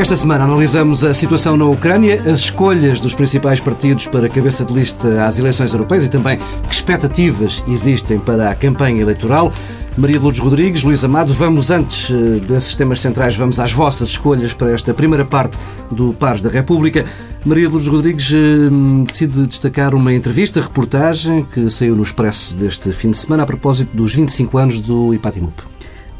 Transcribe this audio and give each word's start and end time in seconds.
Esta 0.00 0.16
semana 0.16 0.44
analisamos 0.44 1.04
a 1.04 1.12
situação 1.12 1.58
na 1.58 1.66
Ucrânia, 1.66 2.14
as 2.14 2.40
escolhas 2.40 2.98
dos 3.00 3.14
principais 3.14 3.60
partidos 3.60 4.06
para 4.06 4.30
cabeça 4.30 4.64
de 4.64 4.72
lista 4.72 5.26
às 5.26 5.38
eleições 5.38 5.72
europeias 5.72 6.06
e 6.06 6.08
também 6.08 6.38
que 6.66 6.74
expectativas 6.74 7.62
existem 7.68 8.18
para 8.18 8.50
a 8.50 8.54
campanha 8.54 9.02
eleitoral. 9.02 9.52
Maria 9.98 10.18
Lourdes 10.18 10.40
Rodrigues, 10.40 10.82
Luís 10.82 11.04
Amado, 11.04 11.34
vamos 11.34 11.70
antes 11.70 12.10
eh, 12.10 12.40
desses 12.40 12.74
temas 12.74 13.00
centrais, 13.00 13.36
vamos 13.36 13.60
às 13.60 13.72
vossas 13.72 14.08
escolhas 14.08 14.54
para 14.54 14.72
esta 14.72 14.94
primeira 14.94 15.24
parte 15.24 15.58
do 15.90 16.14
Pares 16.14 16.40
da 16.40 16.48
República. 16.48 17.04
Maria 17.44 17.68
Lourdes 17.68 17.88
Rodrigues 17.88 18.30
eh, 18.32 18.68
decide 19.06 19.46
destacar 19.46 19.94
uma 19.94 20.12
entrevista, 20.12 20.60
reportagem 20.60 21.44
que 21.44 21.70
saiu 21.70 21.96
no 21.96 22.02
Expresso 22.02 22.54
deste 22.54 22.92
fim 22.92 23.10
de 23.10 23.16
semana 23.16 23.44
a 23.44 23.46
propósito 23.46 23.96
dos 23.96 24.14
25 24.14 24.58
anos 24.58 24.80
do 24.80 25.14
IPATIMUP. 25.14 25.54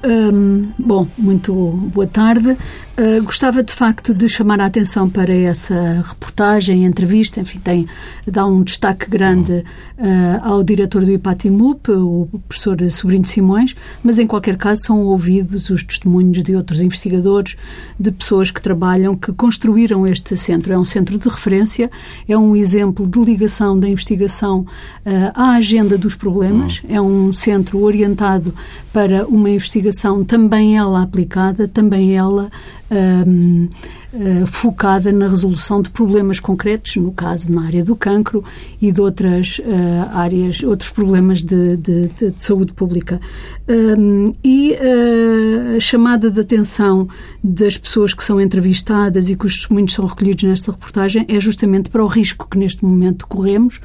Hum, 0.03 0.71
bom, 0.79 1.07
muito 1.19 1.53
boa 1.93 2.07
tarde. 2.07 2.57
Uh, 3.01 3.23
gostava 3.23 3.63
de 3.63 3.73
facto 3.73 4.13
de 4.13 4.29
chamar 4.29 4.61
a 4.61 4.67
atenção 4.67 5.09
para 5.09 5.33
essa 5.33 6.05
reportagem, 6.07 6.85
entrevista, 6.85 7.41
enfim, 7.41 7.59
tem, 7.59 7.87
dá 8.27 8.45
um 8.45 8.63
destaque 8.63 9.09
grande 9.09 9.65
uh, 9.97 10.41
ao 10.43 10.63
diretor 10.63 11.07
do 11.07 11.11
IPATIMUP, 11.11 11.91
o 11.93 12.29
professor 12.47 12.77
Sobrinho 12.91 13.25
Simões, 13.25 13.75
mas 14.05 14.19
em 14.19 14.27
qualquer 14.27 14.59
caso 14.59 14.83
são 14.83 14.99
ouvidos 15.07 15.71
os 15.71 15.83
testemunhos 15.83 16.43
de 16.43 16.55
outros 16.55 16.83
investigadores, 16.83 17.57
de 17.99 18.11
pessoas 18.11 18.51
que 18.51 18.61
trabalham, 18.61 19.17
que 19.17 19.33
construíram 19.33 20.07
este 20.07 20.37
centro. 20.37 20.71
É 20.71 20.79
um 20.79 20.85
centro 20.85 21.19
de 21.19 21.27
referência, 21.27 21.91
é 22.29 22.37
um 22.37 22.55
exemplo 22.55 23.09
de 23.09 23.19
ligação 23.19 23.81
da 23.81 23.89
investigação 23.89 24.67
uh, 25.07 25.33
à 25.35 25.53
agenda 25.53 25.97
dos 25.97 26.15
problemas, 26.15 26.83
é 26.87 27.01
um 27.01 27.33
centro 27.33 27.83
orientado 27.83 28.55
para 28.93 29.25
uma 29.27 29.49
investigação 29.49 30.23
também 30.23 30.77
ela 30.77 31.01
aplicada, 31.03 31.67
também 31.67 32.15
ela 32.15 32.51
um, 32.91 33.69
uh, 34.13 34.47
focada 34.47 35.13
na 35.13 35.29
resolução 35.29 35.81
de 35.81 35.91
problemas 35.91 36.41
concretos, 36.41 36.97
no 36.97 37.13
caso 37.13 37.53
na 37.53 37.65
área 37.65 37.85
do 37.85 37.95
cancro 37.95 38.45
e 38.81 38.91
de 38.91 39.01
outras 39.01 39.59
uh, 39.61 40.17
áreas, 40.17 40.63
outros 40.63 40.91
problemas 40.91 41.43
de, 41.43 41.77
de, 41.77 42.09
de, 42.09 42.31
de 42.31 42.43
saúde 42.43 42.73
pública. 42.73 43.21
Um, 43.69 44.35
e 44.43 44.73
uh, 44.73 45.77
a 45.77 45.81
chamada 45.81 46.31
de 46.31 46.41
atenção 46.41 47.09
das 47.43 47.79
pessoas 47.79 48.13
que 48.13 48.25
são 48.25 48.41
entrevistadas 48.41 49.29
e 49.29 49.37
cujos 49.37 49.61
testemunhos 49.61 49.93
são 49.93 50.05
recolhidos 50.05 50.45
nesta 50.45 50.73
reportagem 50.73 51.25
é 51.29 51.39
justamente 51.39 51.91
para 51.91 52.03
o 52.03 52.07
risco 52.07 52.49
que 52.51 52.59
neste 52.59 52.85
momento 52.85 53.27
corremos 53.27 53.81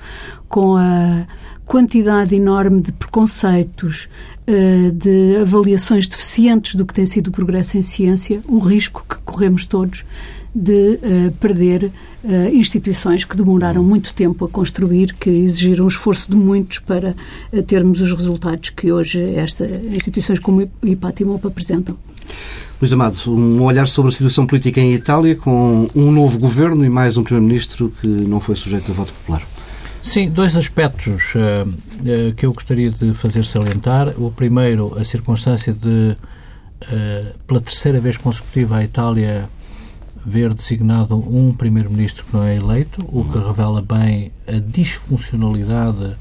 com 0.48 0.76
a 0.76 1.26
quantidade 1.66 2.36
enorme 2.36 2.82
de 2.82 2.92
preconceitos, 2.92 4.08
eh, 4.48 4.92
de 4.92 5.38
avaliações 5.38 6.08
deficientes 6.08 6.76
do 6.76 6.86
que 6.86 6.94
tem 6.94 7.06
sido 7.06 7.28
o 7.28 7.32
progresso 7.32 7.78
em 7.78 7.82
ciência, 7.82 8.42
o 8.48 8.60
risco 8.60 9.06
que 9.10 9.18
corremos 9.26 9.66
todos 9.66 10.06
de 10.56 11.00
uh, 11.04 11.32
perder 11.34 11.92
uh, 12.24 12.56
instituições 12.56 13.26
que 13.26 13.36
demoraram 13.36 13.84
muito 13.84 14.14
tempo 14.14 14.46
a 14.46 14.48
construir, 14.48 15.14
que 15.14 15.30
exigiram 15.30 15.84
um 15.84 15.88
esforço 15.90 16.32
de 16.32 16.38
muitos 16.38 16.80
para 16.80 17.14
termos 17.68 18.00
os 18.00 18.14
resultados 18.14 18.70
que 18.70 18.90
hoje 18.90 19.22
esta, 19.36 19.66
instituições 19.92 20.40
como 20.40 20.62
o 20.62 20.88
IPATIMOP 20.88 21.46
apresentam. 21.46 21.98
Luís 22.82 22.94
Amado, 22.94 23.18
um 23.28 23.64
olhar 23.64 23.88
sobre 23.88 24.10
a 24.10 24.12
situação 24.14 24.48
política 24.48 24.80
em 24.80 24.94
Itália 24.94 25.36
com 25.36 25.90
um 25.94 26.10
novo 26.10 26.40
governo 26.40 26.86
e 26.86 26.90
mais 26.90 27.18
um 27.18 27.24
primeiro-ministro 27.24 27.92
que 28.02 28.08
não 28.08 28.40
foi 28.40 28.56
sujeito 28.56 28.92
a 28.92 28.94
voto 28.94 29.12
popular. 29.12 29.46
Sim, 30.06 30.30
dois 30.30 30.56
aspectos 30.56 31.34
uh, 31.34 32.34
que 32.36 32.46
eu 32.46 32.54
gostaria 32.54 32.92
de 32.92 33.16
fazer 33.16 33.44
salientar. 33.44 34.10
O 34.22 34.30
primeiro, 34.30 34.96
a 35.00 35.04
circunstância 35.04 35.74
de, 35.74 36.16
uh, 36.84 37.40
pela 37.48 37.60
terceira 37.60 38.00
vez 38.00 38.16
consecutiva, 38.16 38.78
a 38.78 38.84
Itália 38.84 39.50
ver 40.24 40.54
designado 40.54 41.18
um 41.18 41.52
primeiro-ministro 41.52 42.24
que 42.24 42.36
não 42.36 42.44
é 42.44 42.56
eleito, 42.56 43.04
o 43.12 43.26
que 43.26 43.40
revela 43.40 43.82
bem 43.82 44.32
a 44.48 44.60
disfuncionalidade 44.60 46.16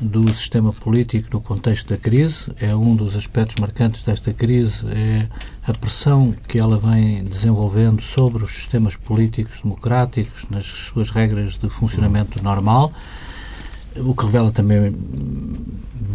do 0.00 0.26
sistema 0.32 0.72
político 0.72 1.28
no 1.32 1.40
contexto 1.40 1.88
da 1.88 1.96
crise. 1.96 2.52
É 2.60 2.74
um 2.74 2.94
dos 2.94 3.16
aspectos 3.16 3.56
marcantes 3.60 4.02
desta 4.02 4.32
crise, 4.32 4.84
é 4.88 5.26
a 5.66 5.72
pressão 5.72 6.34
que 6.46 6.58
ela 6.58 6.78
vem 6.78 7.24
desenvolvendo 7.24 8.02
sobre 8.02 8.44
os 8.44 8.50
sistemas 8.50 8.96
políticos 8.96 9.60
democráticos, 9.62 10.44
nas 10.50 10.66
suas 10.66 11.10
regras 11.10 11.56
de 11.56 11.68
funcionamento 11.68 12.42
normal, 12.42 12.92
o 13.96 14.14
que 14.14 14.24
revela 14.24 14.50
também 14.50 14.94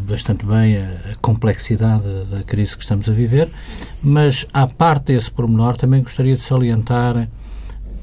bastante 0.07 0.45
bem 0.45 0.77
a, 0.77 1.15
complexidade 1.21 2.03
da 2.29 2.43
crise 2.43 2.75
que 2.75 2.83
estamos 2.83 3.07
a 3.07 3.13
viver, 3.13 3.49
mas 4.01 4.45
à 4.53 4.67
parte 4.67 5.13
desse 5.13 5.31
pormenor 5.31 5.77
também 5.77 6.03
gostaria 6.03 6.35
de 6.35 6.41
salientar 6.41 7.27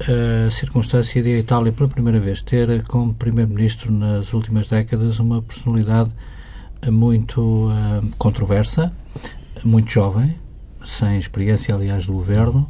a 0.01 0.51
circunstância 0.51 1.21
de 1.21 1.33
a 1.33 1.39
Itália, 1.39 1.71
pela 1.71 1.89
primeira 1.89 2.19
vez, 2.19 2.41
ter 2.41 2.83
como 2.83 3.13
Primeiro-Ministro 3.13 3.91
nas 3.91 4.33
últimas 4.33 4.67
décadas 4.67 5.19
uma 5.19 5.41
personalidade 5.41 6.11
muito 6.85 7.69
uh, 7.69 8.07
controversa, 8.17 8.93
muito 9.63 9.91
jovem, 9.91 10.35
sem 10.85 11.17
experiência, 11.17 11.73
aliás, 11.73 12.05
do 12.05 12.13
governo. 12.13 12.69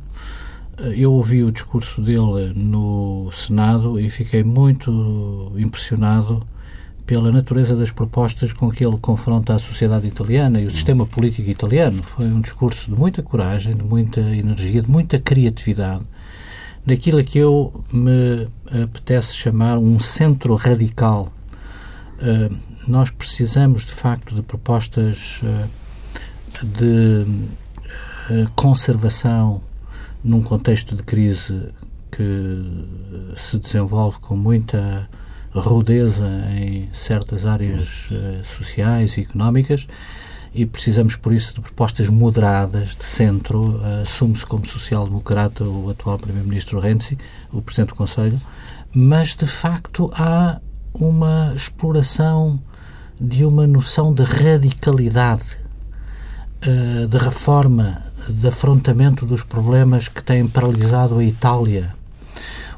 Eu 0.96 1.12
ouvi 1.12 1.44
o 1.44 1.52
discurso 1.52 2.02
dele 2.02 2.54
no 2.56 3.30
Senado 3.34 4.00
e 4.00 4.10
fiquei 4.10 4.44
muito 4.44 5.52
impressionado 5.58 6.40
pela 7.06 7.32
natureza 7.32 7.76
das 7.76 7.90
propostas 7.90 8.54
com 8.54 8.70
que 8.70 8.86
ele 8.86 8.98
confronta 8.98 9.56
a 9.56 9.60
sociedade 9.60 10.06
italiana 10.08 10.60
e 10.62 10.66
o 10.66 10.70
sistema 10.70 11.06
político 11.06 11.50
italiano. 11.50 12.04
Foi 12.04 12.26
um 12.26 12.42
discurso 12.42 12.92
de 12.92 12.98
muita 12.98 13.24
coragem, 13.24 13.76
de 13.76 13.84
muita 13.84 14.20
energia, 14.20 14.82
de 14.82 14.92
muita 14.92 15.18
criatividade 15.18 16.04
daquilo 16.88 17.22
que 17.22 17.38
eu 17.38 17.84
me 17.92 18.48
apetece 18.82 19.36
chamar 19.36 19.78
um 19.78 20.00
centro 20.00 20.56
radical. 20.56 21.34
Uh, 22.14 22.56
nós 22.88 23.12
precisamos, 23.12 23.86
de 23.86 23.92
facto, 23.92 24.34
de 24.34 24.42
propostas 24.42 25.42
uh, 25.44 26.66
de 26.66 27.26
uh, 28.32 28.52
conservação 28.56 29.62
num 30.24 30.42
contexto 30.42 30.96
de 30.96 31.04
crise 31.04 31.68
que 32.10 33.34
se 33.36 33.60
desenvolve 33.60 34.20
com 34.20 34.38
muita 34.38 35.10
rudeza 35.54 36.26
em 36.56 36.88
certas 36.94 37.46
áreas 37.46 38.10
sociais 38.46 39.18
e 39.18 39.22
económicas 39.22 39.88
e 40.54 40.66
precisamos, 40.66 41.16
por 41.16 41.34
isso, 41.34 41.54
de 41.54 41.62
propostas 41.62 42.10
moderadas, 42.10 42.96
de 42.96 43.04
centro. 43.04 43.78
Uh, 43.78 44.02
Assume-se 44.04 44.46
como 44.46 44.66
social-democrata 44.66 45.64
o 45.64 45.90
atual 45.90 46.18
Primeiro-Ministro 46.18 46.80
Renzi, 46.80 47.18
o 47.52 47.62
Presidente 47.62 47.90
do 47.90 47.96
Conselho, 47.96 48.40
mas, 48.94 49.36
de 49.36 49.46
facto, 49.46 50.12
há 50.14 50.60
uma 50.94 51.54
exploração 51.56 52.60
de 53.20 53.44
uma 53.46 53.68
noção 53.68 54.14
de 54.14 54.24
radicalidade, 54.24 55.58
uh, 56.66 57.08
de 57.08 57.18
reforma, 57.18 58.04
de 58.28 58.48
afrontamento 58.48 59.26
dos 59.26 59.44
problemas 59.44 60.08
que 60.08 60.22
têm 60.22 60.48
paralisado 60.48 61.18
a 61.18 61.24
Itália 61.24 61.97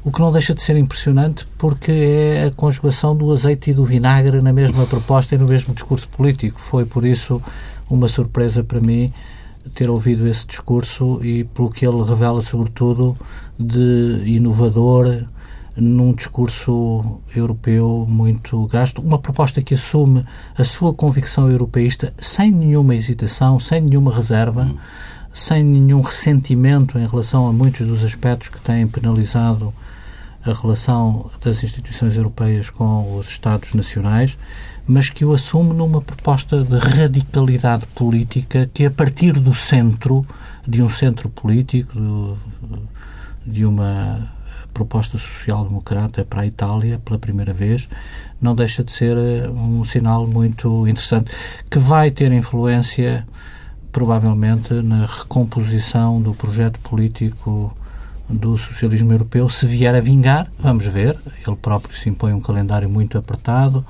o 0.04 0.10
que 0.10 0.20
não 0.20 0.32
deixa 0.32 0.54
de 0.54 0.62
ser 0.62 0.76
impressionante 0.76 1.46
porque 1.58 1.92
é 1.92 2.44
a 2.46 2.50
conjugação 2.50 3.14
do 3.14 3.30
azeite 3.32 3.70
e 3.70 3.74
do 3.74 3.84
vinagre 3.84 4.40
na 4.40 4.52
mesma 4.52 4.86
proposta 4.86 5.34
e 5.34 5.38
no 5.38 5.46
mesmo 5.46 5.74
discurso 5.74 6.08
político. 6.08 6.60
Foi 6.60 6.84
por 6.86 7.04
isso 7.04 7.42
uma 7.88 8.08
surpresa 8.08 8.64
para 8.64 8.80
mim 8.80 9.12
ter 9.74 9.90
ouvido 9.90 10.26
esse 10.26 10.46
discurso 10.46 11.20
e 11.22 11.44
pelo 11.44 11.70
que 11.70 11.86
ele 11.86 12.02
revela, 12.02 12.40
sobretudo, 12.40 13.16
de 13.58 14.22
inovador 14.24 15.24
num 15.76 16.12
discurso 16.12 17.20
europeu 17.34 18.06
muito 18.08 18.66
gasto, 18.66 19.00
uma 19.00 19.18
proposta 19.18 19.62
que 19.62 19.74
assume 19.74 20.24
a 20.56 20.64
sua 20.64 20.92
convicção 20.92 21.50
europeísta 21.50 22.12
sem 22.18 22.50
nenhuma 22.50 22.94
hesitação, 22.94 23.60
sem 23.60 23.80
nenhuma 23.80 24.14
reserva, 24.14 24.64
hum. 24.64 24.76
sem 25.32 25.62
nenhum 25.62 26.00
ressentimento 26.00 26.98
em 26.98 27.06
relação 27.06 27.46
a 27.46 27.52
muitos 27.52 27.86
dos 27.86 28.04
aspectos 28.04 28.48
que 28.48 28.60
têm 28.60 28.86
penalizado 28.86 29.72
a 30.44 30.52
relação 30.52 31.30
das 31.42 31.62
instituições 31.62 32.16
europeias 32.16 32.70
com 32.70 33.18
os 33.18 33.28
Estados 33.28 33.74
nacionais, 33.74 34.38
mas 34.86 35.10
que 35.10 35.24
o 35.24 35.32
assume 35.32 35.74
numa 35.74 36.00
proposta 36.00 36.64
de 36.64 36.76
radicalidade 36.78 37.86
política 37.88 38.68
que, 38.72 38.84
a 38.84 38.90
partir 38.90 39.32
do 39.32 39.54
centro, 39.54 40.26
de 40.66 40.82
um 40.82 40.88
centro 40.88 41.28
político, 41.28 42.38
de 43.46 43.64
uma 43.64 44.30
proposta 44.72 45.18
social-democrata 45.18 46.24
para 46.24 46.42
a 46.42 46.46
Itália, 46.46 46.98
pela 47.04 47.18
primeira 47.18 47.52
vez, 47.52 47.88
não 48.40 48.54
deixa 48.54 48.82
de 48.82 48.92
ser 48.92 49.16
eh, 49.16 49.50
um 49.50 49.84
sinal 49.84 50.26
muito 50.26 50.86
interessante, 50.86 51.30
que 51.68 51.78
vai 51.78 52.10
ter 52.10 52.32
influência, 52.32 53.26
provavelmente, 53.92 54.72
na 54.74 55.04
recomposição 55.04 56.20
do 56.22 56.34
projeto 56.34 56.78
político 56.80 57.76
do 58.30 58.56
socialismo 58.56 59.12
europeu, 59.12 59.48
se 59.48 59.66
vier 59.66 59.94
a 59.94 60.00
vingar, 60.00 60.46
vamos 60.58 60.86
ver. 60.86 61.16
Ele 61.46 61.56
próprio 61.56 61.96
se 61.96 62.08
impõe 62.08 62.32
um 62.32 62.40
calendário 62.40 62.88
muito 62.88 63.18
apertado, 63.18 63.84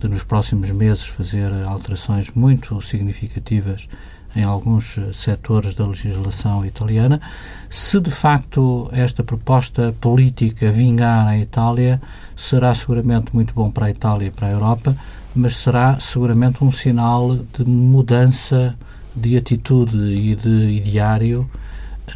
de 0.00 0.08
nos 0.08 0.22
próximos 0.22 0.70
meses 0.70 1.04
fazer 1.06 1.52
alterações 1.66 2.30
muito 2.34 2.80
significativas 2.82 3.88
em 4.36 4.42
alguns 4.42 4.98
eh, 4.98 5.12
setores 5.12 5.74
da 5.74 5.86
legislação 5.86 6.64
italiana. 6.66 7.20
Se 7.68 8.00
de 8.00 8.10
facto 8.10 8.88
esta 8.92 9.22
proposta 9.22 9.94
política 10.00 10.72
vingar 10.72 11.26
a 11.26 11.38
Itália, 11.38 12.00
será 12.36 12.74
seguramente 12.74 13.34
muito 13.34 13.54
bom 13.54 13.70
para 13.70 13.86
a 13.86 13.90
Itália 13.90 14.26
e 14.26 14.30
para 14.30 14.48
a 14.48 14.50
Europa, 14.50 14.96
mas 15.34 15.56
será 15.56 15.98
seguramente 16.00 16.62
um 16.64 16.72
sinal 16.72 17.36
de 17.36 17.64
mudança 17.64 18.74
de 19.14 19.36
atitude 19.36 19.96
e 19.96 20.34
de 20.34 20.70
ideário 20.72 21.48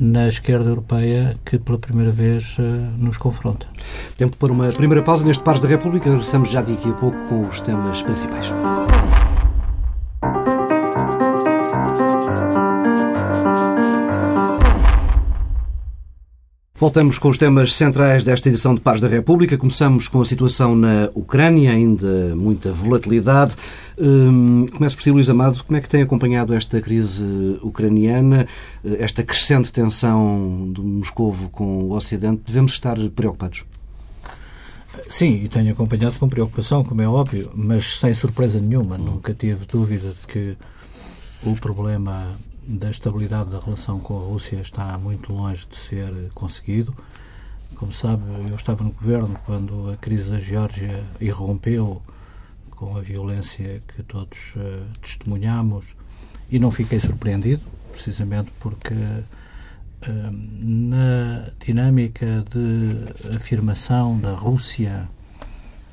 na 0.01 0.29
esquerda 0.29 0.69
europeia 0.69 1.35
que 1.45 1.59
pela 1.59 1.79
primeira 1.79 2.11
vez 2.11 2.57
uh, 2.59 2.63
nos 2.99 3.17
confronta. 3.17 3.67
Tempo 4.17 4.37
para 4.37 4.53
uma 4.53 4.69
primeira 4.69 5.03
pausa 5.03 5.25
neste 5.25 5.43
Pares 5.43 5.61
da 5.61 5.69
República. 5.69 6.11
Regressamos 6.11 6.51
já 6.51 6.63
daqui 6.63 6.89
a 6.89 6.95
pouco 6.95 7.17
com 7.29 7.47
os 7.47 7.61
temas 7.61 8.03
principais. 8.03 8.53
Voltamos 16.81 17.19
com 17.19 17.29
os 17.29 17.37
temas 17.37 17.75
centrais 17.75 18.23
desta 18.23 18.49
edição 18.49 18.73
de 18.73 18.81
Paz 18.81 19.01
da 19.01 19.09
República. 19.09 19.59
Começamos 19.59 20.07
com 20.07 20.21
a 20.21 20.25
situação 20.25 20.77
na 20.77 21.11
Ucrânia, 21.13 21.73
ainda 21.73 22.37
muita 22.37 22.73
volatilidade. 22.73 23.57
Hum, 23.99 24.65
começo 24.73 24.95
por 24.95 25.03
si, 25.03 25.11
Luís 25.11 25.29
Amado. 25.29 25.65
Como 25.65 25.77
é 25.77 25.81
que 25.81 25.89
tem 25.89 26.03
acompanhado 26.03 26.55
esta 26.55 26.81
crise 26.81 27.25
ucraniana, 27.63 28.47
esta 29.01 29.25
crescente 29.25 29.73
tensão 29.73 30.71
do 30.71 30.85
Moscovo 30.85 31.49
com 31.49 31.83
o 31.83 31.97
Ocidente? 31.97 32.43
Devemos 32.47 32.75
estar 32.75 32.97
preocupados? 33.11 33.65
Sim, 35.11 35.43
e 35.43 35.49
tenho 35.49 35.73
acompanhado 35.73 36.17
com 36.17 36.29
preocupação, 36.29 36.85
como 36.85 37.03
é 37.03 37.09
óbvio, 37.09 37.51
mas 37.57 37.99
sem 37.99 38.15
surpresa 38.15 38.61
nenhuma. 38.61 38.97
Nunca 38.97 39.35
tive 39.35 39.67
dúvida 39.67 40.11
de 40.11 40.27
que 40.29 40.57
o 41.43 41.57
problema 41.57 42.39
da 42.69 42.91
estabilidade 42.91 43.49
da 43.49 43.59
relação 43.59 43.99
com 43.99 44.19
a 44.19 44.21
Rússia 44.21 44.57
está 44.57 44.99
muito 44.99 45.33
longe 45.33 45.67
de 45.71 45.77
ser 45.77 46.13
conseguido. 46.35 46.95
Como 47.75 47.93
sabe, 47.93 48.23
eu 48.47 48.55
estava 48.55 48.85
no 48.85 48.91
governo 48.91 49.39
quando 49.47 49.91
a 49.91 49.97
crise 49.97 50.31
da 50.31 50.39
Geórgia 50.39 51.03
irrompeu 51.19 52.03
com 52.71 52.95
a 52.95 53.01
violência 53.01 53.83
que 53.89 54.03
todos 54.03 54.55
uh, 54.57 54.85
testemunhamos 55.01 55.97
e 56.51 56.59
não 56.59 56.71
fiquei 56.71 57.01
surpreendido, 57.01 57.63
precisamente 57.91 58.53
porque 58.61 58.93
uh, 58.93 60.31
na 60.61 61.51
dinâmica 61.65 62.45
de 62.51 63.35
afirmação 63.35 64.21
da 64.21 64.35
Rússia 64.35 65.09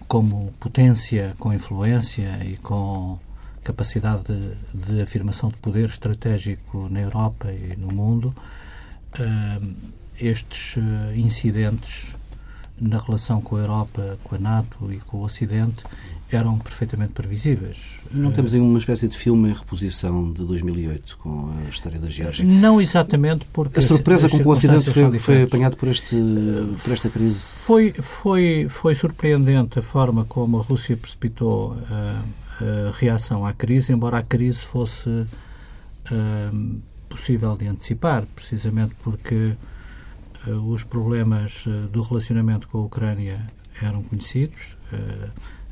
como 0.10 0.52
potência 0.60 1.36
com 1.40 1.54
influência 1.54 2.44
e 2.44 2.58
com 2.58 3.18
capacidade 3.66 4.24
de, 4.24 4.94
de, 4.94 5.02
afirmação 5.02 5.50
de 5.50 5.58
poder 5.58 5.90
estratégico 5.90 6.88
na 6.90 7.02
Europa 7.02 7.52
e 7.52 7.76
no 7.76 7.92
mundo, 7.92 8.34
uh, 9.20 9.76
estes 10.18 10.78
uh, 10.78 10.82
incidentes 11.16 12.16
na 12.80 13.00
relação 13.00 13.42
com 13.42 13.56
a 13.56 13.60
Europa, 13.60 14.20
com 14.24 14.36
a 14.36 14.38
NATO 14.38 14.92
e 14.92 14.98
com 14.98 15.18
o 15.18 15.24
Ocidente 15.24 15.82
eram 16.30 16.58
perfeitamente 16.60 17.14
previsíveis. 17.14 17.78
Não 18.12 18.32
temos 18.32 18.54
aí 18.54 18.60
uma 18.60 18.78
espécie 18.78 19.08
de 19.08 19.16
filme 19.16 19.50
em 19.50 19.54
reposição 19.54 20.32
de 20.32 20.44
2008 20.44 21.18
com 21.18 21.52
a 21.66 21.70
história 21.70 22.00
da 22.00 22.10
Geórgia? 22.10 22.46
Não 22.46 22.82
exatamente 22.82 23.46
porque... 23.54 23.80
A 23.80 23.82
surpresa 23.82 24.28
com 24.28 24.38
que 24.38 24.48
o 24.48 24.50
Ocidente 24.50 24.92
foi, 24.92 25.18
foi, 25.18 25.44
apanhado 25.44 25.78
por, 25.78 25.88
este, 25.88 26.16
por 26.84 26.92
esta 26.92 27.10
crise? 27.10 27.40
Foi, 27.40 27.94
foi, 27.94 28.68
foi 28.70 28.94
surpreendente 28.94 29.80
a 29.80 29.82
forma 29.82 30.26
como 30.26 30.58
a 30.58 30.62
Rússia 30.62 30.98
precipitou 30.98 31.74
uh, 31.74 32.45
reação 32.94 33.46
à 33.46 33.54
crise, 33.54 33.92
embora 33.92 34.20
a 34.20 34.24
crise 34.24 34.60
fosse 34.60 35.10
uh, 35.10 36.82
possível 37.10 37.56
de 37.56 37.68
antecipar, 37.68 38.26
precisamente 38.36 38.96
porque 39.04 39.54
uh, 40.48 40.52
os 40.72 40.84
problemas 40.84 41.66
uh, 41.66 41.88
do 41.88 42.02
relacionamento 42.02 42.68
com 42.68 42.80
a 42.80 42.86
Ucrânia 42.86 43.40
eram 43.82 44.02
conhecidos, 44.04 44.78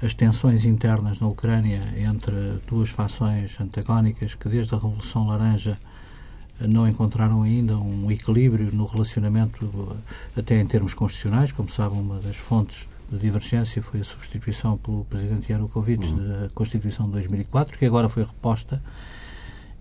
as 0.02 0.14
tensões 0.14 0.66
internas 0.66 1.22
na 1.22 1.28
Ucrânia 1.28 1.88
entre 1.98 2.60
duas 2.68 2.90
fações 2.90 3.58
antagónicas 3.62 4.36
que 4.36 4.50
desde 4.50 4.76
a 4.76 4.78
Revolução 4.78 5.26
Laranja 5.28 5.78
não 6.60 6.86
encontraram 6.86 7.44
ainda 7.44 7.78
um 7.78 8.12
equilíbrio 8.12 8.70
no 8.76 8.84
relacionamento, 8.84 9.96
até 10.36 10.60
em 10.60 10.68
termos 10.68 10.94
constitucionais, 10.94 11.54
como 11.54 11.70
sabe, 11.70 11.96
uma 11.96 12.20
das 12.20 12.36
fontes 12.36 12.90
de 13.14 13.20
divergência 13.20 13.82
foi 13.82 14.02
a 14.02 14.04
substituição 14.04 14.78
pelo 14.78 15.06
presidente 15.06 15.52
Yanukovych 15.52 16.06
uhum. 16.06 16.18
da 16.18 16.50
Constituição 16.54 17.06
de 17.06 17.14
2004, 17.14 17.78
que 17.78 17.86
agora 17.86 18.10
foi 18.10 18.24
reposta, 18.24 18.82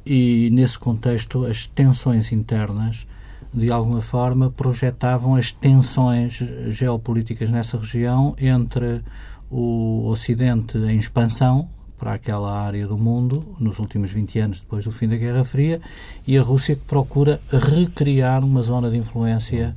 e 0.04 0.50
nesse 0.52 0.78
contexto 0.78 1.44
as 1.44 1.66
tensões 1.66 2.32
internas 2.32 3.06
de 3.54 3.70
alguma 3.70 4.00
forma 4.00 4.50
projetavam 4.50 5.34
as 5.34 5.52
tensões 5.52 6.42
geopolíticas 6.68 7.50
nessa 7.50 7.76
região 7.76 8.34
entre 8.38 9.02
o 9.50 10.06
Ocidente 10.08 10.78
em 10.78 10.98
expansão 10.98 11.68
para 11.98 12.14
aquela 12.14 12.58
área 12.58 12.86
do 12.86 12.96
mundo 12.96 13.54
nos 13.60 13.78
últimos 13.78 14.10
20 14.10 14.38
anos 14.40 14.60
depois 14.60 14.84
do 14.84 14.90
fim 14.90 15.06
da 15.06 15.16
Guerra 15.16 15.44
Fria 15.44 15.80
e 16.26 16.36
a 16.36 16.42
Rússia 16.42 16.74
que 16.74 16.82
procura 16.82 17.40
recriar 17.50 18.42
uma 18.42 18.62
zona 18.62 18.90
de 18.90 18.96
influência 18.96 19.76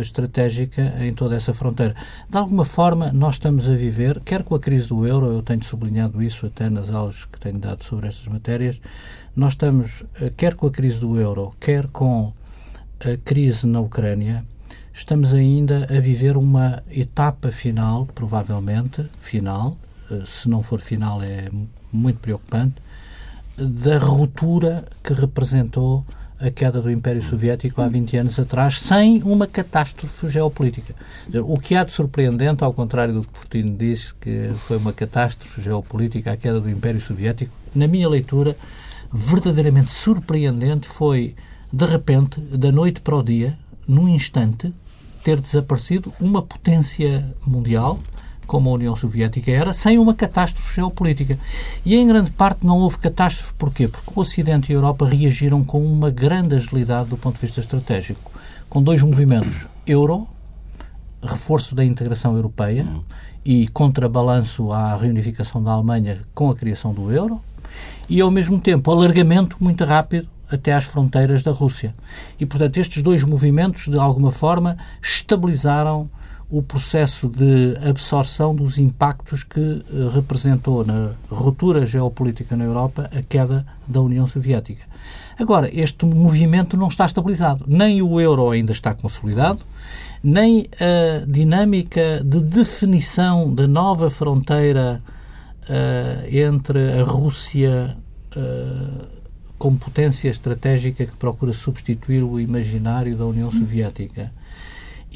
estratégica 0.00 0.94
em 1.00 1.12
toda 1.12 1.36
essa 1.36 1.52
fronteira. 1.52 1.94
De 2.28 2.36
alguma 2.36 2.64
forma, 2.64 3.12
nós 3.12 3.34
estamos 3.34 3.68
a 3.68 3.74
viver, 3.74 4.20
quer 4.20 4.42
com 4.42 4.54
a 4.54 4.60
crise 4.60 4.88
do 4.88 5.06
euro, 5.06 5.26
eu 5.26 5.42
tenho 5.42 5.62
sublinhado 5.62 6.22
isso 6.22 6.46
até 6.46 6.70
nas 6.70 6.90
aulas 6.90 7.24
que 7.24 7.38
tenho 7.38 7.58
dado 7.58 7.84
sobre 7.84 8.08
estas 8.08 8.26
matérias, 8.26 8.80
nós 9.34 9.52
estamos, 9.52 10.02
eh, 10.20 10.32
quer 10.36 10.54
com 10.54 10.66
a 10.66 10.70
crise 10.70 10.98
do 10.98 11.20
euro, 11.20 11.52
quer 11.60 11.86
com 11.88 12.32
a 13.00 13.16
crise 13.24 13.66
na 13.66 13.80
Ucrânia, 13.80 14.44
estamos 14.92 15.34
ainda 15.34 15.86
a 15.94 16.00
viver 16.00 16.36
uma 16.36 16.82
etapa 16.90 17.50
final, 17.50 18.06
provavelmente 18.06 19.04
final, 19.20 19.76
eh, 20.10 20.22
se 20.24 20.48
não 20.48 20.62
for 20.62 20.80
final 20.80 21.22
é 21.22 21.50
muito 21.92 22.18
preocupante, 22.18 22.76
da 23.58 23.98
ruptura 23.98 24.84
que 25.02 25.12
representou 25.12 26.04
a 26.38 26.50
queda 26.50 26.82
do 26.82 26.90
Império 26.90 27.22
Soviético 27.22 27.80
há 27.80 27.88
20 27.88 28.16
anos 28.18 28.38
atrás, 28.38 28.80
sem 28.80 29.22
uma 29.22 29.46
catástrofe 29.46 30.28
geopolítica. 30.28 30.94
O 31.44 31.58
que 31.58 31.74
há 31.74 31.82
de 31.82 31.92
surpreendente, 31.92 32.62
ao 32.62 32.72
contrário 32.72 33.14
do 33.14 33.22
que 33.22 33.28
Putin 33.28 33.74
diz, 33.76 34.12
que 34.12 34.50
foi 34.54 34.76
uma 34.76 34.92
catástrofe 34.92 35.62
geopolítica 35.62 36.32
a 36.32 36.36
queda 36.36 36.60
do 36.60 36.70
Império 36.70 37.00
Soviético, 37.00 37.52
na 37.74 37.86
minha 37.86 38.08
leitura, 38.08 38.56
verdadeiramente 39.12 39.92
surpreendente 39.92 40.88
foi, 40.88 41.34
de 41.72 41.84
repente, 41.86 42.40
da 42.40 42.70
noite 42.70 43.00
para 43.00 43.16
o 43.16 43.22
dia, 43.22 43.56
num 43.88 44.08
instante, 44.08 44.72
ter 45.24 45.40
desaparecido 45.40 46.12
uma 46.20 46.42
potência 46.42 47.34
mundial 47.44 47.98
como 48.46 48.70
a 48.70 48.74
União 48.74 48.94
Soviética 48.94 49.50
era, 49.50 49.72
sem 49.72 49.98
uma 49.98 50.14
catástrofe 50.14 50.76
geopolítica. 50.76 51.38
E 51.84 51.96
em 51.96 52.06
grande 52.06 52.30
parte 52.30 52.64
não 52.64 52.78
houve 52.78 52.98
catástrofe. 52.98 53.52
Porquê? 53.54 53.88
Porque 53.88 54.10
o 54.14 54.20
Ocidente 54.20 54.70
e 54.70 54.74
a 54.74 54.78
Europa 54.78 55.06
reagiram 55.06 55.64
com 55.64 55.84
uma 55.84 56.10
grande 56.10 56.54
agilidade 56.54 57.10
do 57.10 57.16
ponto 57.16 57.34
de 57.34 57.40
vista 57.42 57.60
estratégico, 57.60 58.30
com 58.68 58.82
dois 58.82 59.02
movimentos. 59.02 59.66
Euro, 59.86 60.26
reforço 61.22 61.74
da 61.74 61.84
integração 61.84 62.34
europeia 62.36 62.86
e 63.44 63.68
contrabalanço 63.68 64.72
à 64.72 64.96
reunificação 64.96 65.62
da 65.62 65.72
Alemanha 65.72 66.20
com 66.34 66.50
a 66.50 66.54
criação 66.54 66.92
do 66.92 67.12
euro, 67.12 67.40
e 68.08 68.20
ao 68.20 68.30
mesmo 68.30 68.60
tempo 68.60 68.90
alargamento 68.90 69.56
muito 69.60 69.84
rápido 69.84 70.28
até 70.50 70.72
às 70.72 70.84
fronteiras 70.84 71.42
da 71.42 71.50
Rússia. 71.50 71.94
E, 72.38 72.46
portanto, 72.46 72.76
estes 72.76 73.02
dois 73.02 73.24
movimentos, 73.24 73.88
de 73.88 73.98
alguma 73.98 74.30
forma, 74.30 74.76
estabilizaram 75.02 76.08
o 76.48 76.62
processo 76.62 77.28
de 77.28 77.76
absorção 77.88 78.54
dos 78.54 78.78
impactos 78.78 79.42
que 79.42 79.60
eh, 79.60 80.08
representou 80.14 80.84
na 80.84 81.12
ruptura 81.28 81.84
geopolítica 81.84 82.56
na 82.56 82.64
Europa 82.64 83.10
a 83.12 83.22
queda 83.22 83.66
da 83.86 84.00
União 84.00 84.28
Soviética. 84.28 84.84
Agora, 85.38 85.68
este 85.72 86.06
movimento 86.06 86.76
não 86.76 86.88
está 86.88 87.04
estabilizado. 87.04 87.64
Nem 87.66 88.00
o 88.00 88.20
euro 88.20 88.50
ainda 88.50 88.72
está 88.72 88.94
consolidado, 88.94 89.60
nem 90.22 90.66
a 90.80 91.26
dinâmica 91.26 92.22
de 92.24 92.40
definição 92.40 93.52
da 93.52 93.66
nova 93.66 94.08
fronteira 94.08 95.02
uh, 95.68 96.34
entre 96.34 97.00
a 97.00 97.02
Rússia 97.02 97.96
uh, 98.36 99.06
como 99.58 99.78
potência 99.78 100.28
estratégica 100.28 101.06
que 101.06 101.16
procura 101.16 101.52
substituir 101.52 102.22
o 102.22 102.40
imaginário 102.40 103.16
da 103.16 103.26
União 103.26 103.50
Soviética 103.50 104.32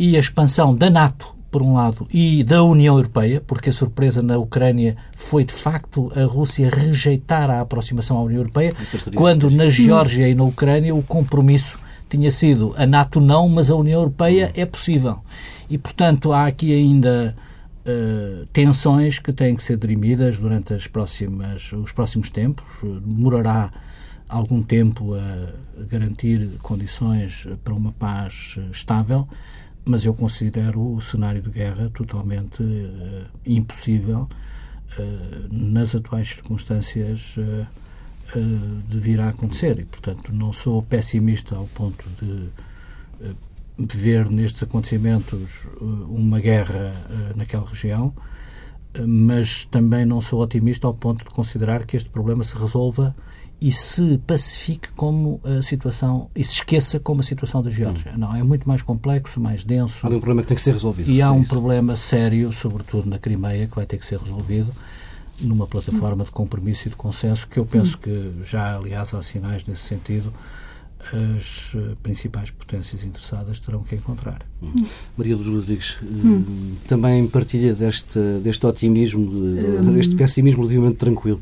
e 0.01 0.17
a 0.17 0.19
expansão 0.19 0.75
da 0.75 0.89
NATO, 0.89 1.35
por 1.51 1.61
um 1.61 1.75
lado, 1.75 2.09
e 2.11 2.43
da 2.43 2.63
União 2.63 2.97
Europeia, 2.97 3.43
porque 3.47 3.69
a 3.69 3.73
surpresa 3.73 4.23
na 4.23 4.39
Ucrânia 4.39 4.97
foi, 5.15 5.45
de 5.45 5.53
facto, 5.53 6.11
a 6.17 6.25
Rússia 6.25 6.71
rejeitar 6.71 7.51
a 7.51 7.61
aproximação 7.61 8.17
à 8.17 8.23
União 8.23 8.39
Europeia, 8.39 8.75
quando 9.15 9.51
na 9.51 9.69
Geórgia 9.69 10.27
e 10.27 10.35
na 10.35 10.45
Ucrânia 10.45 10.95
o 10.95 11.03
compromisso 11.03 11.79
tinha 12.09 12.31
sido 12.31 12.75
a 12.79 12.87
NATO 12.87 13.21
não, 13.21 13.47
mas 13.47 13.71
a 13.71 13.77
União 13.77 14.01
Europeia 14.01 14.51
é 14.55 14.65
possível. 14.65 15.21
E, 15.69 15.77
portanto, 15.77 16.33
há 16.33 16.47
aqui 16.47 16.73
ainda 16.73 17.37
uh, 17.85 18.47
tensões 18.55 19.19
que 19.19 19.35
têm 19.35 19.55
que 19.55 19.63
ser 19.63 19.77
dirimidas 19.77 20.39
durante 20.39 20.73
as 20.73 20.87
próximas, 20.87 21.75
os 21.75 21.93
próximos 21.93 22.31
tempos. 22.31 22.65
Demorará 23.05 23.71
algum 24.31 24.63
tempo 24.63 25.15
a 25.15 25.85
garantir 25.85 26.53
condições 26.63 27.47
para 27.63 27.75
uma 27.75 27.93
paz 27.93 28.59
estável, 28.73 29.29
mas 29.85 30.05
eu 30.05 30.15
considero 30.15 30.95
o 30.95 31.01
cenário 31.01 31.41
de 31.43 31.51
guerra 31.51 31.91
totalmente 31.91 32.63
uh, 32.63 33.27
impossível 33.45 34.29
uh, 34.99 35.49
nas 35.51 35.95
atuais 35.95 36.29
circunstâncias 36.29 37.35
uh, 37.37 37.67
de 38.89 39.01
vir 39.01 39.21
a 39.21 39.31
acontecer. 39.31 39.79
E, 39.81 39.85
portanto, 39.85 40.33
não 40.33 40.53
sou 40.53 40.83
pessimista 40.83 41.57
ao 41.57 41.67
ponto 41.67 42.05
de 42.21 43.97
ver 43.97 44.31
nestes 44.31 44.63
acontecimentos 44.63 45.59
uma 45.81 46.39
guerra 46.39 46.95
naquela 47.35 47.67
região, 47.67 48.15
mas 49.05 49.65
também 49.65 50.05
não 50.05 50.21
sou 50.21 50.41
otimista 50.41 50.87
ao 50.87 50.95
ponto 50.95 51.25
de 51.25 51.31
considerar 51.31 51.85
que 51.85 51.97
este 51.97 52.09
problema 52.09 52.45
se 52.45 52.57
resolva 52.57 53.17
e 53.61 53.71
se 53.71 54.19
pacifique 54.27 54.91
como 54.93 55.41
a 55.45 55.63
situação 55.63 56.31
e 56.35 56.43
se 56.43 56.55
esqueça 56.55 56.99
como 56.99 57.21
a 57.21 57.25
situação 57.25 57.63
da 57.63 57.71
Geórgia. 57.71 58.13
Hum. 58.15 58.19
Não, 58.19 58.35
é 58.35 58.43
muito 58.43 58.67
mais 58.67 58.81
complexo, 58.81 59.39
mais 59.39 59.63
denso. 59.63 59.99
Há 60.03 60.07
um 60.07 60.13
problema 60.13 60.43
que 60.43 60.49
tem 60.49 60.57
que 60.57 60.63
ser 60.63 60.73
resolvido. 60.73 61.11
E 61.11 61.21
há 61.21 61.27
é 61.27 61.31
um 61.31 61.43
isso. 61.43 61.51
problema 61.51 61.97
sério, 61.97 62.51
sobretudo 62.53 63.09
na 63.09 63.19
Crimeia, 63.19 63.67
que 63.67 63.77
vai 63.77 63.85
ter 63.85 63.99
que 63.99 64.07
ser 64.07 64.19
resolvido 64.19 64.73
numa 65.41 65.67
plataforma 65.67 66.25
de 66.25 66.31
compromisso 66.31 66.89
e 66.89 66.91
de 66.91 66.97
consenso 66.97 67.49
que 67.49 67.59
eu 67.59 67.67
penso 67.67 67.97
hum. 67.97 68.01
que 68.03 68.33
já, 68.45 68.77
aliás, 68.77 69.13
há 69.13 69.23
sinais 69.23 69.65
nesse 69.65 69.83
sentido 69.83 70.33
as 71.13 71.73
eh, 71.75 71.97
principais 72.03 72.51
potências 72.51 73.05
interessadas 73.05 73.59
terão 73.59 73.83
que 73.83 73.95
encontrar. 73.95 74.43
Hum. 74.63 74.85
Maria 75.17 75.35
dos 75.35 75.47
Rodrigues, 75.47 75.97
hum. 76.03 76.75
também 76.87 77.27
partilha 77.27 77.75
deste, 77.75 78.19
deste 78.43 78.67
otimismo, 78.67 79.23
hum. 79.23 79.95
deste 79.95 80.15
pessimismo 80.15 80.61
relativamente 80.61 80.99
tranquilo. 80.99 81.41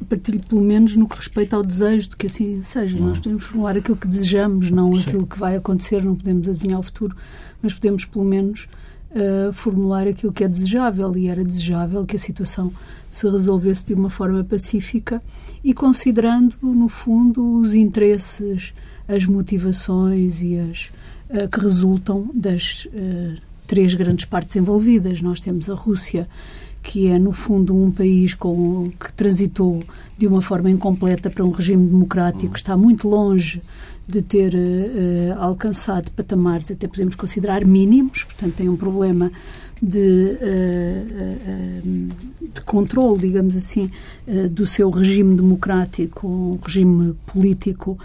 Hum, 0.00 0.04
partilho 0.08 0.40
pelo 0.46 0.62
menos 0.62 0.96
no 0.96 1.08
que 1.08 1.16
respeita 1.16 1.56
ao 1.56 1.62
desejo 1.62 2.08
de 2.08 2.16
que 2.16 2.26
assim 2.26 2.62
seja. 2.62 2.98
Não. 2.98 3.08
Nós 3.08 3.18
podemos 3.18 3.44
formular 3.44 3.76
aquilo 3.76 3.96
que 3.96 4.06
desejamos, 4.06 4.70
não 4.70 4.94
Sim. 4.94 5.00
aquilo 5.00 5.26
que 5.26 5.38
vai 5.38 5.56
acontecer, 5.56 6.02
não 6.02 6.14
podemos 6.14 6.48
adivinhar 6.48 6.80
o 6.80 6.82
futuro, 6.82 7.16
mas 7.62 7.74
podemos 7.74 8.04
pelo 8.04 8.24
menos 8.24 8.68
uh, 9.10 9.52
formular 9.52 10.06
aquilo 10.06 10.32
que 10.32 10.44
é 10.44 10.48
desejável 10.48 11.16
e 11.16 11.28
era 11.28 11.44
desejável 11.44 12.04
que 12.04 12.16
a 12.16 12.18
situação 12.18 12.72
se 13.10 13.28
resolvesse 13.28 13.84
de 13.86 13.94
uma 13.94 14.10
forma 14.10 14.44
pacífica 14.44 15.22
e 15.62 15.74
considerando, 15.74 16.56
no 16.62 16.88
fundo, 16.88 17.58
os 17.58 17.74
interesses, 17.74 18.72
as 19.08 19.26
motivações 19.26 20.42
e 20.42 20.56
as 20.58 20.90
uh, 21.30 21.48
que 21.48 21.60
resultam 21.60 22.30
das 22.32 22.86
uh, 22.86 23.40
três 23.66 23.94
grandes 23.94 24.24
partes 24.24 24.56
envolvidas. 24.56 25.20
Nós 25.20 25.40
temos 25.40 25.68
a 25.68 25.74
Rússia 25.74 26.28
que 26.82 27.06
é, 27.08 27.18
no 27.18 27.32
fundo, 27.32 27.76
um 27.76 27.90
país 27.90 28.34
com, 28.34 28.90
que 28.98 29.12
transitou 29.12 29.80
de 30.16 30.26
uma 30.26 30.40
forma 30.40 30.70
incompleta 30.70 31.30
para 31.30 31.44
um 31.44 31.50
regime 31.50 31.86
democrático, 31.86 32.56
está 32.56 32.76
muito 32.76 33.08
longe 33.08 33.62
de 34.06 34.22
ter 34.22 34.54
uh, 34.54 35.38
alcançado 35.38 36.10
patamares, 36.10 36.70
até 36.70 36.88
podemos 36.88 37.14
considerar 37.14 37.64
mínimos, 37.64 38.24
portanto, 38.24 38.54
tem 38.54 38.68
um 38.68 38.76
problema 38.76 39.30
de, 39.82 40.36
uh, 40.42 42.08
de 42.52 42.60
controle, 42.62 43.18
digamos 43.20 43.56
assim, 43.56 43.90
do 44.50 44.66
seu 44.66 44.90
regime 44.90 45.36
democrático, 45.36 46.26
um 46.28 46.58
regime 46.62 47.14
político 47.26 47.98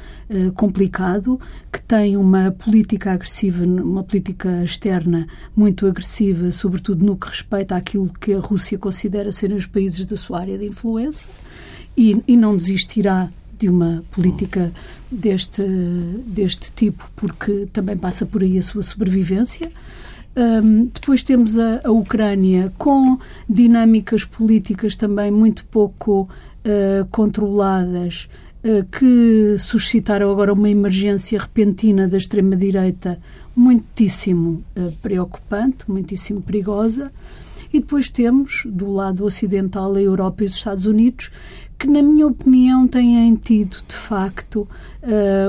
complicado, 0.56 1.40
que 1.72 1.82
tem 1.82 2.16
uma 2.18 2.52
política 2.52 3.12
agressiva, 3.12 3.64
uma 3.64 4.04
política 4.04 4.64
externa 4.64 5.28
muito 5.56 5.86
agressiva, 5.86 6.52
sobretudo 6.52 7.06
no 7.06 7.18
que 7.18 7.28
respeita 7.28 7.76
àquilo 7.76 8.12
que 8.14 8.34
a 8.34 8.40
Rússia 8.40 8.78
considera 8.78 9.32
serem 9.32 9.58
os 9.58 9.66
países 9.66 10.06
da 10.06 10.16
sua 10.16 10.40
área 10.40 10.58
de 10.58 10.66
influência, 10.66 11.28
e, 11.98 12.22
e 12.28 12.38
não 12.38 12.56
desistirá 12.56 13.30
de 13.58 13.70
uma 13.70 14.04
política 14.12 14.72
deste, 15.12 15.64
deste 16.26 16.72
tipo, 16.72 17.10
porque 17.16 17.68
também 17.72 17.98
passa 17.98 18.26
por 18.26 18.44
aí 18.44 18.58
a 18.58 18.62
sua 18.62 18.84
sobrevivência. 18.84 19.72
Um, 20.36 20.86
depois 20.86 21.24
temos 21.24 21.58
a, 21.58 21.80
a, 21.86 21.92
Ucrânia 21.92 22.74
com 22.78 23.18
dinâmicas 23.48 24.26
políticas 24.26 24.94
também 24.94 25.32
muito 25.32 25.66
pouco 25.66 26.24
uh, 26.24 27.06
controladas, 27.10 28.28
uh, 28.62 28.84
que 28.84 29.56
suscitaram 29.58 30.30
agora 30.30 30.52
uma 30.52 30.70
emergência 30.70 31.40
repentina 31.40 32.06
da 32.06 32.18
extrema-direita 32.18 33.18
muitíssimo 33.56 34.62
uh, 34.76 34.92
preocupante, 35.02 35.90
muitíssimo 35.90 36.42
perigosa. 36.42 37.14
E 37.72 37.80
depois 37.80 38.10
temos, 38.10 38.64
do 38.66 38.92
lado 38.92 39.24
ocidental, 39.24 39.96
a 39.96 40.02
Europa 40.02 40.44
e 40.44 40.48
os 40.48 40.56
Estados 40.56 40.86
Unidos, 40.86 41.32
que, 41.80 41.88
na 41.88 42.02
minha 42.02 42.28
opinião, 42.28 42.86
têm 42.88 43.36
tido, 43.36 43.78
de 43.86 43.96
facto, 43.96 44.66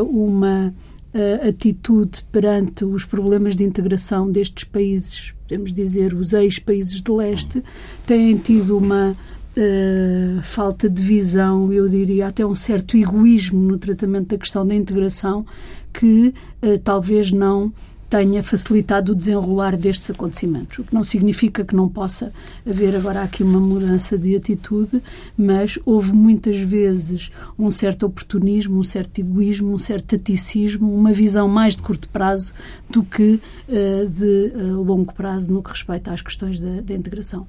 uma 0.09 0.75
uh, 1.17 1.49
atitude 1.49 2.25
perante 2.31 2.85
os 2.85 3.05
problemas 3.05 3.57
de 3.57 3.65
integração 3.65 4.31
destes 4.31 4.65
países, 4.65 5.33
podemos 5.43 5.73
dizer, 5.73 6.15
os 6.15 6.33
ex-países 6.33 7.01
de 7.01 7.11
leste, 7.11 7.63
têm 8.07 8.37
tido 8.37 8.77
uma 8.77 9.13
uh, 9.13 10.43
falta 10.43 10.89
de 10.89 11.03
visão, 11.03 11.73
eu 11.73 11.89
diria 11.89 12.29
até 12.29 12.45
um 12.45 12.55
certo 12.55 12.97
egoísmo 12.97 13.61
no 13.61 13.79
tratamento 13.79 14.29
da 14.29 14.39
questão 14.39 14.67
da 14.67 14.75
integração 14.75 15.47
que 15.93 16.35
uh, 16.63 16.79
talvez 16.85 17.33
não 17.33 17.73
tenha 18.09 18.43
facilitado 18.43 19.13
o 19.13 19.15
desenrolar 19.15 19.77
destes 19.77 20.11
acontecimentos. 20.11 20.79
O 20.79 20.85
que 20.85 20.95
não 20.95 21.03
significa 21.03 21.65
que 21.65 21.75
não 21.75 21.89
possa 21.89 22.33
haver 22.65 22.95
agora 22.95 23.23
aqui 23.23 23.43
uma 23.43 23.59
mudança 23.59 24.17
de 24.17 24.37
atitude, 24.37 25.03
mas 25.37 25.79
houve 25.85 26.13
muitas 26.13 26.59
vezes 26.59 27.31
um 27.59 27.71
certo 27.71 28.07
oportunismo, 28.07 28.79
um 28.79 28.85
certo 28.85 29.19
egoísmo, 29.19 29.73
um 29.73 29.79
certo 29.79 30.17
taticismo, 30.17 30.95
uma 30.95 31.13
visão 31.13 31.49
mais 31.49 31.77
de 31.77 31.83
curto 31.83 32.09
prazo 32.09 32.55
do 32.89 33.03
que 33.03 33.41
uh, 33.69 34.09
de 34.09 34.53
uh, 34.55 34.83
longo 34.83 35.13
prazo 35.13 35.53
no 35.53 35.63
que 35.63 35.71
respeita 35.71 36.13
às 36.13 36.23
questões 36.23 36.61
da, 36.61 36.81
da 36.81 36.95
integração. 36.95 37.47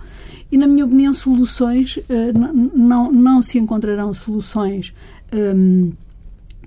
E, 0.51 0.57
na 0.57 0.67
minha 0.67 0.85
opinião, 0.85 1.13
soluções, 1.13 1.97
uh, 1.97 2.73
não, 2.75 3.11
não 3.11 3.41
se 3.41 3.59
encontrarão 3.59 4.11
soluções. 4.13 4.93
Um, 5.31 5.91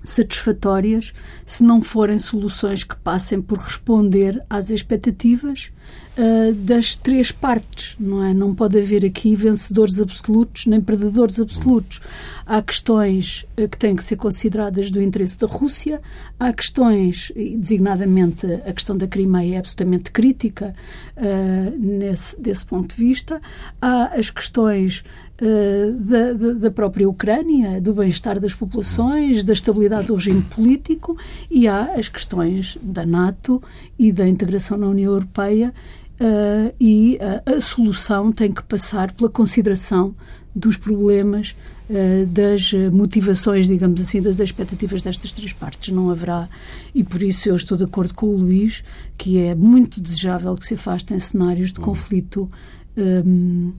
satisfatórias 0.03 1.13
se 1.45 1.63
não 1.63 1.81
forem 1.81 2.17
soluções 2.19 2.83
que 2.83 2.95
passem 2.95 3.41
por 3.41 3.57
responder 3.57 4.41
às 4.49 4.69
expectativas 4.69 5.71
uh, 6.17 6.53
das 6.53 6.95
três 6.95 7.31
partes, 7.31 7.95
não 7.99 8.23
é? 8.23 8.33
Não 8.33 8.53
pode 8.55 8.79
haver 8.79 9.05
aqui 9.05 9.35
vencedores 9.35 9.99
absolutos 9.99 10.65
nem 10.65 10.81
perdedores 10.81 11.39
absolutos. 11.39 12.01
Há 12.45 12.61
questões 12.61 13.45
uh, 13.59 13.67
que 13.67 13.77
têm 13.77 13.95
que 13.95 14.03
ser 14.03 14.15
consideradas 14.15 14.89
do 14.89 15.01
interesse 15.01 15.37
da 15.37 15.47
Rússia, 15.47 16.01
há 16.39 16.51
questões, 16.51 17.31
designadamente 17.35 18.45
a 18.65 18.73
questão 18.73 18.97
da 18.97 19.07
Crimeia 19.07 19.55
é 19.55 19.57
absolutamente 19.59 20.11
crítica 20.11 20.75
uh, 21.17 21.77
nesse, 21.77 22.39
desse 22.39 22.65
ponto 22.65 22.95
de 22.95 23.03
vista, 23.03 23.41
há 23.81 24.05
as 24.15 24.29
questões 24.29 25.03
eh, 25.43 25.91
da, 25.97 26.53
da, 26.53 26.69
própria 26.69 27.09
Ucrânia, 27.09 27.81
do 27.81 27.95
bem-estar 27.95 28.39
das 28.39 28.53
populações, 28.53 29.43
da 29.43 29.53
estabilidade 29.53 30.05
do 30.05 30.13
regime 30.13 30.43
político 30.43 31.17
e 31.49 31.67
há 31.67 31.93
as 31.95 32.07
questões 32.07 32.77
da 32.79 33.07
NATO 33.07 33.59
e 33.97 34.11
da 34.11 34.27
integração 34.27 34.77
na 34.77 34.85
União 34.85 35.11
Europeia 35.11 35.73
uh, 36.19 36.75
e 36.79 37.17
a, 37.19 37.53
a 37.53 37.59
solução 37.59 38.31
tem 38.31 38.51
que 38.51 38.61
passar 38.61 39.13
pela 39.13 39.31
consideração 39.31 40.13
dos 40.55 40.77
problemas 40.77 41.55
uh, 41.89 42.23
das 42.27 42.71
motivações, 42.91 43.67
digamos 43.67 43.99
assim, 43.99 44.21
das 44.21 44.39
expectativas 44.39 45.01
destas 45.01 45.31
três 45.31 45.51
partes. 45.51 45.91
Não 45.91 46.11
haverá, 46.11 46.47
e 46.93 47.03
por 47.03 47.19
isso 47.23 47.49
eu 47.49 47.55
estou 47.55 47.75
de 47.75 47.85
acordo 47.85 48.13
com 48.13 48.27
o 48.27 48.37
Luís, 48.37 48.83
que 49.17 49.39
é 49.39 49.55
muito 49.55 49.99
desejável 49.99 50.53
que 50.53 50.67
se 50.67 50.75
afastem 50.75 51.19
cenários 51.19 51.73
de 51.73 51.79
conflito 51.79 52.47
um, 52.95 53.73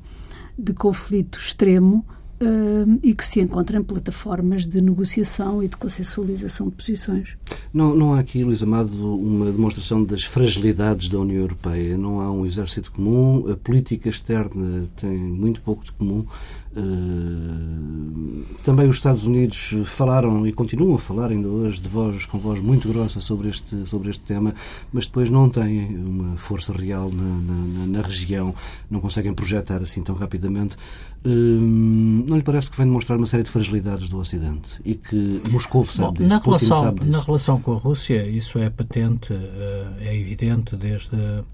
de 0.59 0.73
conflito 0.73 1.39
extremo 1.39 2.05
uh, 2.43 2.99
e 3.03 3.15
que 3.15 3.25
se 3.25 3.41
encontrem 3.41 3.83
plataformas 3.83 4.67
de 4.67 4.81
negociação 4.81 5.63
e 5.63 5.69
de 5.69 5.77
consensualização 5.77 6.69
de 6.69 6.73
posições. 6.73 7.37
Não, 7.73 7.95
não 7.95 8.13
há 8.13 8.21
aqui, 8.21 8.43
Luís 8.43 8.63
Amado, 8.63 8.93
uma 9.17 9.51
demonstração 9.51 10.05
das 10.05 10.25
fragilidades 10.25 11.09
da 11.09 11.19
União 11.19 11.41
Europeia. 11.41 11.97
Não 11.97 12.21
há 12.21 12.31
um 12.31 12.45
exército 12.45 12.91
comum, 12.93 13.51
a 13.51 13.57
política 13.57 14.09
externa 14.09 14.89
tem 14.97 15.17
muito 15.17 15.61
pouco 15.63 15.85
de 15.85 15.93
comum. 15.93 16.27
Uh, 16.75 18.45
também 18.65 18.89
os 18.89 18.97
Estados 18.97 19.27
Unidos 19.27 19.75
falaram 19.85 20.47
e 20.47 20.53
continuam 20.53 20.95
a 20.95 20.99
falar 20.99 21.31
ainda 21.31 21.49
hoje 21.49 21.81
de 21.81 21.89
voz 21.89 22.25
com 22.25 22.39
voz 22.39 22.61
muito 22.61 22.89
grossa 22.89 23.21
sobre 23.21 23.49
este 23.49 23.87
sobre 23.87 24.09
este 24.09 24.25
tema, 24.25 24.55
mas 24.93 25.07
depois 25.07 25.29
não 25.29 25.51
têm 25.51 25.97
uma 25.97 26.37
força 26.37 26.73
real 26.73 27.11
na, 27.11 27.23
na, 27.23 27.87
na 27.99 28.03
região, 28.03 28.55
não 28.91 29.01
conseguem 29.01 29.35
projetar 29.35 29.83
assim 29.83 30.03
tão 30.03 30.15
rapidamente. 30.15 30.77
Uh, 31.25 31.29
não 31.31 32.37
lhe 32.37 32.43
parece 32.43 32.71
que 32.71 32.77
vem 32.77 32.87
demonstrar 32.87 33.19
uma 33.19 33.27
série 33.27 33.43
de 33.43 33.51
fragilidades 33.51 34.09
do 34.09 34.19
Ocidente 34.19 34.81
e 34.85 34.95
que 34.95 35.43
Moscou 35.51 35.85
sabe 35.85 36.19
Bom, 36.19 36.25
disso, 36.25 36.29
na 36.29 36.39
relação, 36.39 36.81
sabe 36.81 37.01
disso? 37.01 37.13
Na 37.13 37.21
relação 37.21 37.61
com 37.61 37.73
a 37.73 37.77
Rússia, 37.77 38.27
isso 38.27 38.59
é 38.59 38.71
patente, 38.71 39.33
eh, 39.33 39.87
é 40.01 40.17
evidente 40.17 40.75
desde 40.75 41.45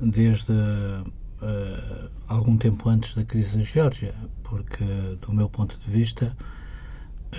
desde 0.00 0.52
uh, 1.42 2.10
algum 2.26 2.56
tempo 2.56 2.88
antes 2.88 3.14
da 3.14 3.24
crise 3.24 3.58
da 3.58 3.64
Geórgia, 3.64 4.14
porque, 4.42 4.84
do 5.20 5.32
meu 5.32 5.48
ponto 5.48 5.78
de 5.78 5.90
vista, 5.90 6.36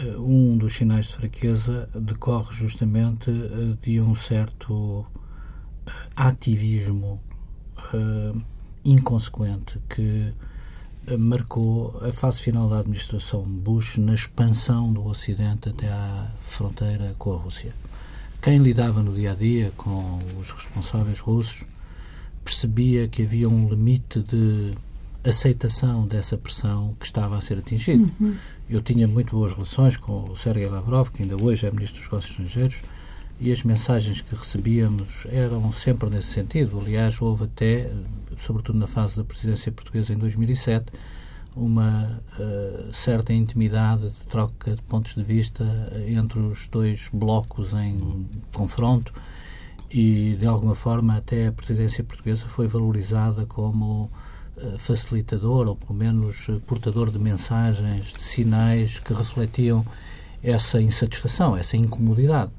uh, 0.04 0.22
um 0.22 0.58
dos 0.58 0.74
sinais 0.74 1.08
de 1.08 1.16
fraqueza 1.16 1.90
decorre 1.96 2.54
justamente 2.54 3.30
uh, 3.30 3.78
de 3.82 4.02
um 4.02 4.16
certo 4.16 5.06
ativismo 6.16 7.20
inconsequente 8.86 9.80
que 9.90 10.32
marcou 11.18 12.00
a 12.08 12.14
fase 12.14 12.40
final 12.40 12.70
da 12.70 12.80
administração 12.80 13.42
Bush 13.42 13.98
na 13.98 14.14
expansão 14.14 14.94
do 14.94 15.04
Ocidente 15.06 15.70
até 15.70 15.90
à 15.90 16.32
fronteira 16.48 17.16
com 17.18 17.34
a 17.34 17.38
Rússia. 17.38 17.74
Quem 18.42 18.60
lidava 18.60 19.02
no 19.02 19.14
dia 19.14 19.32
a 19.32 19.36
dia 19.36 19.74
com 19.76 20.20
os 20.40 20.52
responsáveis 20.52 21.20
russos 21.20 21.66
percebia 22.44 23.08
que 23.08 23.24
havia 23.24 23.48
um 23.48 23.68
limite 23.68 24.20
de 24.20 24.74
aceitação 25.24 26.08
dessa 26.08 26.38
pressão 26.38 26.96
que 27.00 27.06
estava 27.06 27.38
a 27.38 27.42
ser 27.42 27.60
atingido. 27.60 28.12
Uhum. 28.20 28.36
Eu 28.70 28.82
tinha 28.82 29.08
muito 29.08 29.36
boas 29.36 29.54
relações 29.54 29.98
com 29.98 30.30
o 30.30 30.36
Sergei 30.36 30.68
Lavrov, 30.68 31.10
que 31.10 31.22
ainda 31.22 31.36
hoje 31.36 31.66
é 31.66 31.72
Ministro 31.72 32.00
dos 32.00 32.10
Negócios 32.10 32.32
Estrangeiros, 32.32 32.78
e 33.40 33.52
as 33.52 33.64
mensagens 33.64 34.22
que 34.22 34.36
recebíamos 34.36 35.26
eram 35.30 35.72
sempre 35.72 36.10
nesse 36.10 36.28
sentido. 36.28 36.80
Aliás, 36.80 37.20
houve 37.22 37.46
até, 37.46 37.92
sobretudo 38.40 38.78
na 38.78 38.88
fase 38.88 39.18
da 39.18 39.24
presidência 39.24 39.72
portuguesa 39.72 40.14
em 40.14 40.18
2007, 40.18 40.92
uma 41.56 42.22
uh, 42.40 42.94
certa 42.94 43.34
intimidade 43.34 44.04
de 44.04 44.28
troca 44.30 44.74
de 44.74 44.82
pontos 44.84 45.16
de 45.16 45.24
vista 45.24 45.66
entre 46.08 46.40
os 46.40 46.68
dois 46.68 47.10
blocos 47.12 47.74
em 47.74 48.26
confronto 48.54 49.12
e, 49.94 50.38
de 50.40 50.46
alguma 50.46 50.74
forma, 50.74 51.18
até 51.18 51.48
a 51.48 51.52
presidência 51.52 52.04
portuguesa 52.04 52.48
foi 52.48 52.66
valorizada 52.68 53.46
como 53.46 54.10
uh, 54.56 54.80
facilitador 54.80 55.68
ou, 55.68 55.76
pelo 55.76 55.94
menos, 55.94 56.48
portador 56.66 57.12
de 57.12 57.20
mensagens, 57.20 58.14
de 58.14 58.24
sinais 58.24 59.00
que 59.00 59.14
refletiam 59.14 59.86
essa 60.42 60.82
insatisfação, 60.82 61.58
essa 61.58 61.76
incomodidade. 61.76 62.52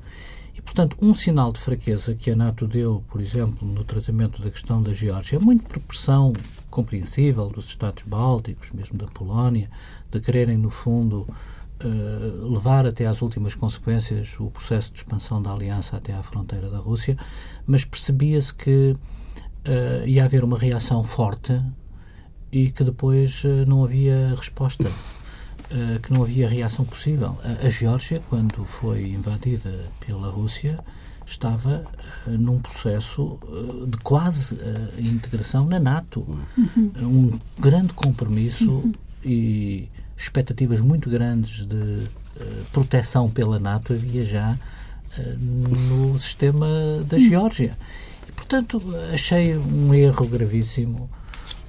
E, 0.55 0.61
portanto, 0.61 0.95
um 1.01 1.15
sinal 1.15 1.53
de 1.53 1.61
fraqueza 1.61 2.15
que 2.15 2.31
a 2.31 2.37
NATO 2.37 2.67
deu, 2.67 3.03
por 3.09 3.23
exemplo, 3.23 3.67
no 3.67 3.83
tratamento 3.83 4.43
da 4.43 4.51
questão 4.51 4.83
da 4.83 4.93
Geórgia, 4.93 5.37
é 5.37 5.41
muito 5.41 5.65
por 5.65 5.81
pressão 5.81 6.35
compreensível 6.71 7.49
dos 7.49 7.67
Estados 7.67 8.05
Bálticos, 8.05 8.71
mesmo 8.73 8.99
da 8.99 9.07
Polónia, 9.07 9.71
de 10.11 10.21
quererem, 10.21 10.59
no 10.59 10.69
fundo, 10.69 11.27
uh, 11.85 12.53
levar 12.53 12.87
até 12.87 13.07
às 13.07 13.23
últimas 13.23 13.55
consequências 13.55 14.39
o 14.39 14.51
processo 14.51 14.93
de 14.93 14.99
expansão 14.99 15.43
da 15.43 15.53
aliança 15.53 15.97
até 15.97 16.13
à 16.13 16.23
fronteira 16.23 16.71
da 16.71 16.79
Rússia, 16.79 17.17
mas 17.67 17.85
percebia-se 17.85 18.55
que 18.55 18.97
uh, 18.97 20.07
ia 20.07 20.25
haver 20.25 20.45
uma 20.45 20.59
reação 20.59 21.03
forte 21.05 21.61
e 22.51 22.71
que 22.71 22.85
depois 22.85 23.43
uh, 23.45 23.65
não 23.67 23.85
havia 23.85 24.35
resposta. 24.37 24.91
Eh, 25.73 25.99
que 26.03 26.13
não 26.13 26.23
havia 26.23 26.49
reação 26.49 26.85
possível. 26.85 27.39
A, 27.43 27.67
a 27.67 27.71
Geórgia, 27.71 28.23
quando 28.29 28.63
foi 28.67 29.13
invadida 29.13 29.87
pela 30.05 30.29
Rússia, 30.29 30.79
estava 31.27 31.87
uh, 32.27 32.31
num 32.31 32.59
processo 32.59 33.39
uh, 33.43 33.87
de 33.87 33.97
quase 33.99 34.55
uh, 34.55 34.61
integração 35.01 35.65
na 35.65 35.81
NATO. 35.81 36.27
Uhum. 36.59 36.93
Um 37.01 37.41
grande 37.59 37.95
compromisso 37.95 38.71
uhum. 38.71 38.93
e 39.25 39.89
expectativas 40.25 40.81
muito 40.81 41.11
grandes 41.11 41.67
de 41.67 42.09
proteção 42.73 43.31
pela 43.31 43.59
NATO 43.59 43.93
havia 43.93 44.25
já 44.25 44.59
no 45.39 46.19
sistema 46.19 46.67
da 47.07 47.19
Geórgia. 47.19 47.77
E, 48.29 48.33
portanto, 48.33 48.83
achei 49.13 49.57
um 49.57 49.95
erro 49.95 50.27
gravíssimo 50.27 51.11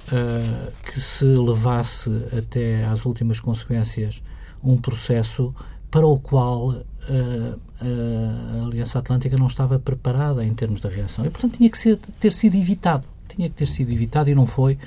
uh, 0.08 0.72
que 0.82 1.00
se 1.00 1.24
levasse 1.24 2.10
até 2.36 2.84
às 2.86 3.04
últimas 3.04 3.40
consequências 3.40 4.22
um 4.62 4.76
processo 4.76 5.54
para 5.90 6.06
o 6.06 6.18
qual 6.18 6.70
uh, 6.70 7.60
a 7.80 8.66
Aliança 8.66 8.98
Atlântica 8.98 9.36
não 9.36 9.46
estava 9.46 9.78
preparada 9.78 10.44
em 10.44 10.54
termos 10.54 10.80
de 10.80 10.88
reação. 10.88 11.24
E, 11.26 11.30
portanto, 11.30 11.58
tinha 11.58 11.70
que 11.70 11.78
ser, 11.78 11.98
ter 12.18 12.32
sido 12.32 12.56
evitado. 12.56 13.04
Tinha 13.28 13.48
que 13.48 13.54
ter 13.54 13.66
sido 13.66 13.92
evitado 13.92 14.30
e 14.30 14.34
não 14.34 14.46
foi. 14.46 14.78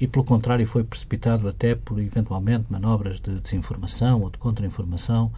E, 0.00 0.06
pelo 0.06 0.24
contrário, 0.24 0.66
foi 0.66 0.84
precipitado 0.84 1.48
até 1.48 1.74
por, 1.74 1.98
eventualmente, 1.98 2.66
manobras 2.68 3.20
de 3.20 3.40
desinformação 3.40 4.22
ou 4.22 4.30
de 4.30 4.38
contra-informação 4.38 5.32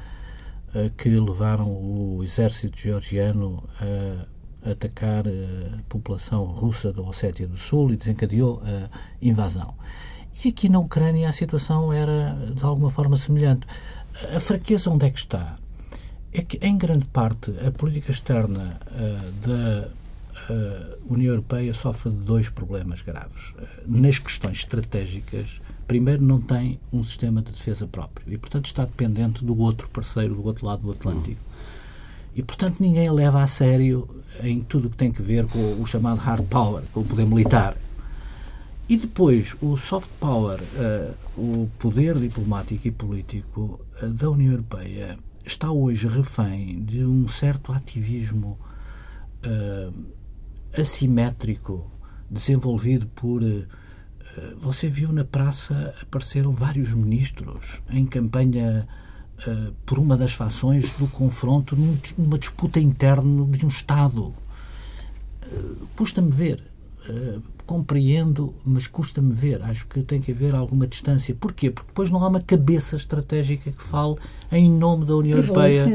uh, 0.74 0.90
que 0.96 1.08
levaram 1.08 1.68
o 1.68 2.22
exército 2.24 2.78
georgiano 2.78 3.62
a 3.80 4.38
atacar 4.70 5.24
a 5.26 5.82
população 5.88 6.44
russa 6.44 6.92
da 6.92 7.02
Ossétia 7.02 7.46
do 7.46 7.56
Sul 7.56 7.92
e 7.92 7.96
desencadeou 7.96 8.60
a 8.64 8.88
invasão. 9.22 9.74
E 10.44 10.48
aqui 10.48 10.68
na 10.68 10.78
Ucrânia 10.78 11.28
a 11.28 11.32
situação 11.32 11.92
era 11.92 12.36
de 12.54 12.64
alguma 12.64 12.90
forma 12.90 13.16
semelhante. 13.16 13.66
A 14.34 14.40
fraqueza 14.40 14.90
onde 14.90 15.06
é 15.06 15.10
que 15.10 15.18
está? 15.18 15.56
É 16.32 16.42
que, 16.42 16.58
em 16.60 16.76
grande 16.76 17.06
parte, 17.06 17.52
a 17.66 17.70
política 17.70 18.10
externa 18.10 18.78
uh, 18.90 19.32
da 19.46 19.88
uh, 20.50 21.12
União 21.12 21.30
Europeia 21.30 21.72
sofre 21.74 22.10
de 22.10 22.16
dois 22.16 22.48
problemas 22.48 23.02
graves. 23.02 23.50
Uh, 23.50 23.66
nas 23.86 24.18
questões 24.18 24.58
estratégicas, 24.58 25.60
primeiro, 25.86 26.22
não 26.22 26.40
tem 26.40 26.78
um 26.92 27.02
sistema 27.02 27.42
de 27.42 27.52
defesa 27.52 27.86
próprio 27.86 28.32
e, 28.32 28.38
portanto, 28.38 28.66
está 28.66 28.84
dependente 28.84 29.44
do 29.44 29.58
outro 29.58 29.88
parceiro 29.88 30.34
do 30.34 30.44
outro 30.44 30.66
lado 30.66 30.82
do 30.82 30.92
Atlântico. 30.92 31.40
E, 32.34 32.42
portanto, 32.42 32.76
ninguém 32.80 33.08
a 33.08 33.12
leva 33.12 33.42
a 33.42 33.46
sério 33.46 34.08
em 34.42 34.60
tudo 34.60 34.86
o 34.86 34.90
que 34.90 34.96
tem 34.96 35.10
que 35.10 35.22
ver 35.22 35.46
com 35.46 35.80
o 35.80 35.86
chamado 35.86 36.18
hard 36.18 36.46
power, 36.46 36.84
com 36.92 37.00
o 37.00 37.04
poder 37.04 37.26
militar. 37.26 37.76
E 38.88 38.96
depois, 38.96 39.54
o 39.60 39.76
soft 39.76 40.08
power, 40.18 40.60
uh, 40.60 41.14
o 41.36 41.68
poder 41.78 42.18
diplomático 42.18 42.88
e 42.88 42.90
político 42.90 43.80
uh, 44.02 44.08
da 44.08 44.30
União 44.30 44.52
Europeia 44.52 45.18
está 45.44 45.70
hoje 45.70 46.06
refém 46.06 46.82
de 46.84 47.04
um 47.04 47.28
certo 47.28 47.72
ativismo 47.72 48.58
uh, 49.44 49.92
assimétrico 50.80 51.90
desenvolvido 52.30 53.06
por. 53.08 53.42
você 54.60 54.88
viu 54.88 55.12
na 55.12 55.24
praça 55.24 55.94
apareceram 56.02 56.52
vários 56.52 56.90
ministros 56.90 57.80
em 57.90 58.06
campanha 58.06 58.86
uh, 59.46 59.72
por 59.86 59.98
uma 59.98 60.16
das 60.16 60.32
fações 60.32 60.92
do 60.92 61.06
confronto 61.08 61.76
numa 62.16 62.38
disputa 62.38 62.78
interna 62.78 63.44
de 63.46 63.64
um 63.64 63.68
Estado. 63.68 64.34
Custa-me 65.96 66.30
ver. 66.30 66.62
Compreendo, 67.68 68.54
mas 68.64 68.86
custa-me 68.86 69.30
ver. 69.30 69.60
Acho 69.62 69.86
que 69.86 70.02
tem 70.02 70.22
que 70.22 70.32
haver 70.32 70.54
alguma 70.54 70.86
distância. 70.86 71.34
Porquê? 71.38 71.70
Porque 71.70 71.88
depois 71.88 72.10
não 72.10 72.24
há 72.24 72.28
uma 72.28 72.40
cabeça 72.40 72.96
estratégica 72.96 73.70
que 73.70 73.82
fale 73.82 74.16
em 74.50 74.70
nome 74.70 75.04
da 75.04 75.14
União 75.14 75.36
Europeia 75.36 75.86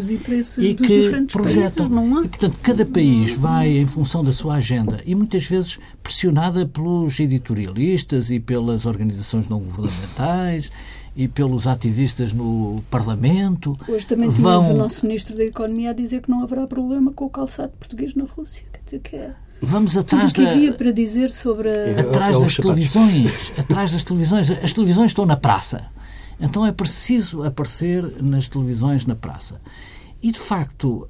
e 0.59 0.75
que 0.75 1.25
projeta. 1.31 1.83
E, 1.83 2.27
portanto, 2.27 2.59
cada 2.61 2.85
país 2.85 3.35
vai 3.35 3.75
em 3.75 3.87
função 3.87 4.23
da 4.23 4.31
sua 4.31 4.57
agenda 4.57 5.01
e 5.03 5.15
muitas 5.15 5.45
vezes 5.45 5.79
pressionada 6.03 6.63
pelos 6.67 7.19
editorialistas 7.19 8.29
e 8.29 8.39
pelas 8.39 8.85
organizações 8.85 9.49
não 9.49 9.59
governamentais 9.59 10.69
e 11.15 11.27
pelos 11.27 11.65
ativistas 11.65 12.33
no 12.33 12.83
Parlamento. 12.91 13.75
Hoje 13.87 14.05
também 14.05 14.29
vão... 14.29 14.59
tínhamos 14.61 14.69
o 14.69 14.77
nosso 14.77 15.07
Ministro 15.07 15.35
da 15.35 15.43
Economia 15.43 15.89
a 15.89 15.93
dizer 15.93 16.21
que 16.21 16.29
não 16.29 16.43
haverá 16.43 16.67
problema 16.67 17.11
com 17.11 17.25
o 17.25 17.29
calçado 17.31 17.73
português 17.79 18.13
na 18.13 18.25
Rússia. 18.25 18.63
Quer 18.71 18.81
dizer 18.85 18.99
que 18.99 19.15
é... 19.15 19.33
Vamos 19.65 19.95
atrás 19.95 20.33
Tudo 20.33 20.43
o 20.43 20.47
que 20.47 20.53
havia 20.53 20.73
para 20.73 20.91
dizer 20.91 21.31
sobre 21.31 21.69
a... 21.69 22.01
atrás 22.01 22.39
das 22.39 22.55
televisões, 22.55 23.51
atrás 23.57 23.91
das 23.91 24.03
televisões, 24.03 24.51
as 24.51 24.73
televisões 24.73 25.11
estão 25.11 25.25
na 25.25 25.37
praça. 25.37 25.85
Então 26.39 26.65
é 26.65 26.71
preciso 26.71 27.43
aparecer 27.43 28.03
nas 28.21 28.49
televisões 28.49 29.05
na 29.05 29.15
praça. 29.15 29.59
E 30.21 30.31
de 30.31 30.39
facto, 30.39 31.07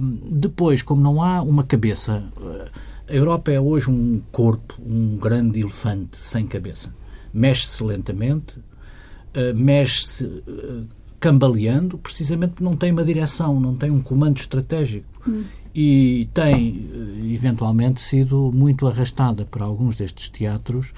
hum, 0.00 0.18
depois, 0.30 0.82
como 0.82 1.00
não 1.00 1.22
há 1.22 1.42
uma 1.42 1.62
cabeça, 1.62 2.22
hum, 2.40 2.64
a 3.08 3.12
Europa 3.12 3.52
é 3.52 3.60
hoje 3.60 3.90
um 3.90 4.20
corpo, 4.32 4.74
um 4.84 5.16
grande 5.16 5.60
elefante 5.60 6.16
sem 6.18 6.46
cabeça. 6.46 6.92
Mexe-se 7.32 7.82
lentamente, 7.82 8.54
uh, 8.58 9.54
mexe-se 9.54 10.24
uh, 10.24 10.86
cambaleando, 11.18 11.98
precisamente 11.98 12.50
porque 12.50 12.64
não 12.64 12.76
tem 12.76 12.90
uma 12.92 13.04
direção, 13.04 13.60
não 13.60 13.76
tem 13.76 13.90
um 13.90 14.00
comando 14.00 14.38
estratégico. 14.38 15.06
Hum. 15.28 15.44
E 15.74 16.28
tem, 16.34 16.90
uh, 16.92 17.32
eventualmente, 17.32 18.00
sido 18.00 18.50
muito 18.52 18.86
arrastada 18.86 19.44
para 19.44 19.64
alguns 19.64 19.96
destes 19.96 20.28
teatros. 20.28 20.92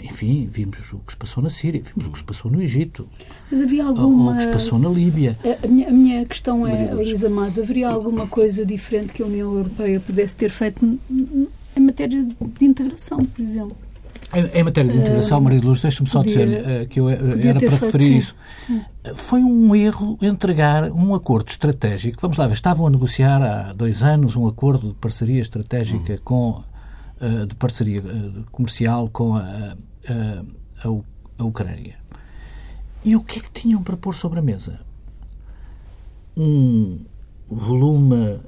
enfim, 0.00 0.48
vimos 0.50 0.92
o 0.92 0.98
que 0.98 1.12
se 1.12 1.16
passou 1.16 1.42
na 1.42 1.50
Síria, 1.50 1.80
vimos 1.82 2.08
o 2.08 2.12
que 2.12 2.18
se 2.18 2.24
passou 2.24 2.50
no 2.50 2.60
Egito. 2.60 3.08
Mas 3.50 3.62
havia 3.62 3.84
alguma. 3.84 4.30
Ou 4.30 4.32
o 4.32 4.36
que 4.36 4.42
se 4.42 4.48
passou 4.48 4.78
na 4.78 4.88
Líbia. 4.88 5.38
A 5.62 5.66
minha, 5.66 5.88
a 5.88 5.92
minha 5.92 6.26
questão 6.26 6.66
é, 6.66 6.92
Luís 6.92 7.24
Amado, 7.24 7.62
haveria 7.62 7.88
alguma 7.88 8.26
coisa 8.26 8.66
diferente 8.66 9.12
que 9.12 9.22
a 9.22 9.26
União 9.26 9.52
Europeia 9.52 10.00
pudesse 10.00 10.36
ter 10.36 10.50
feito 10.50 10.84
em 10.84 11.80
matéria 11.80 12.22
de 12.22 12.64
integração, 12.64 13.24
por 13.24 13.42
exemplo? 13.42 13.85
Em, 14.34 14.64
matéria 14.64 14.92
de 14.92 14.98
integração, 14.98 15.38
uh, 15.38 15.42
Maria 15.42 15.60
de 15.60 15.66
Luz, 15.66 15.80
deixa-me 15.80 16.08
só 16.08 16.22
dizer 16.22 16.48
uh, 16.48 16.88
que 16.88 16.98
eu, 16.98 17.06
uh, 17.06 17.10
era 17.10 17.60
para 17.60 17.70
referir 17.70 18.06
sim, 18.06 18.16
isso. 18.16 18.34
Sim. 18.66 18.82
Foi 19.14 19.42
um 19.42 19.74
erro 19.74 20.18
entregar 20.20 20.90
um 20.90 21.14
acordo 21.14 21.48
estratégico. 21.48 22.20
Vamos 22.20 22.36
lá 22.36 22.46
ver, 22.46 22.54
estavam 22.54 22.86
a 22.86 22.90
negociar 22.90 23.40
há 23.40 23.72
dois 23.72 24.02
anos 24.02 24.34
um 24.34 24.48
acordo 24.48 24.88
de 24.88 24.94
parceria 24.94 25.40
estratégica 25.40 26.14
uhum. 26.14 26.18
com 26.24 26.64
de 27.48 27.54
parceria 27.54 28.02
comercial 28.52 29.08
com 29.08 29.36
a, 29.36 29.40
a, 29.40 30.86
a, 30.86 30.88
a 31.38 31.44
Ucrânia. 31.44 31.94
E 33.02 33.16
o 33.16 33.22
que 33.22 33.38
é 33.38 33.42
que 33.42 33.50
tinham 33.50 33.82
para 33.82 33.96
pôr 33.96 34.14
sobre 34.14 34.38
a 34.38 34.42
mesa? 34.42 34.80
Um 36.36 36.98
volume 37.48 38.38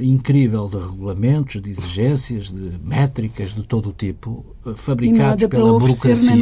incrível 0.00 0.68
de 0.68 0.76
regulamentos, 0.76 1.60
de 1.62 1.70
exigências, 1.70 2.50
de 2.50 2.72
métricas 2.82 3.54
de 3.54 3.62
todo 3.62 3.90
o 3.90 3.92
tipo, 3.92 4.44
fabricados 4.76 5.46
pela 5.46 5.78
burocracia. 5.78 6.36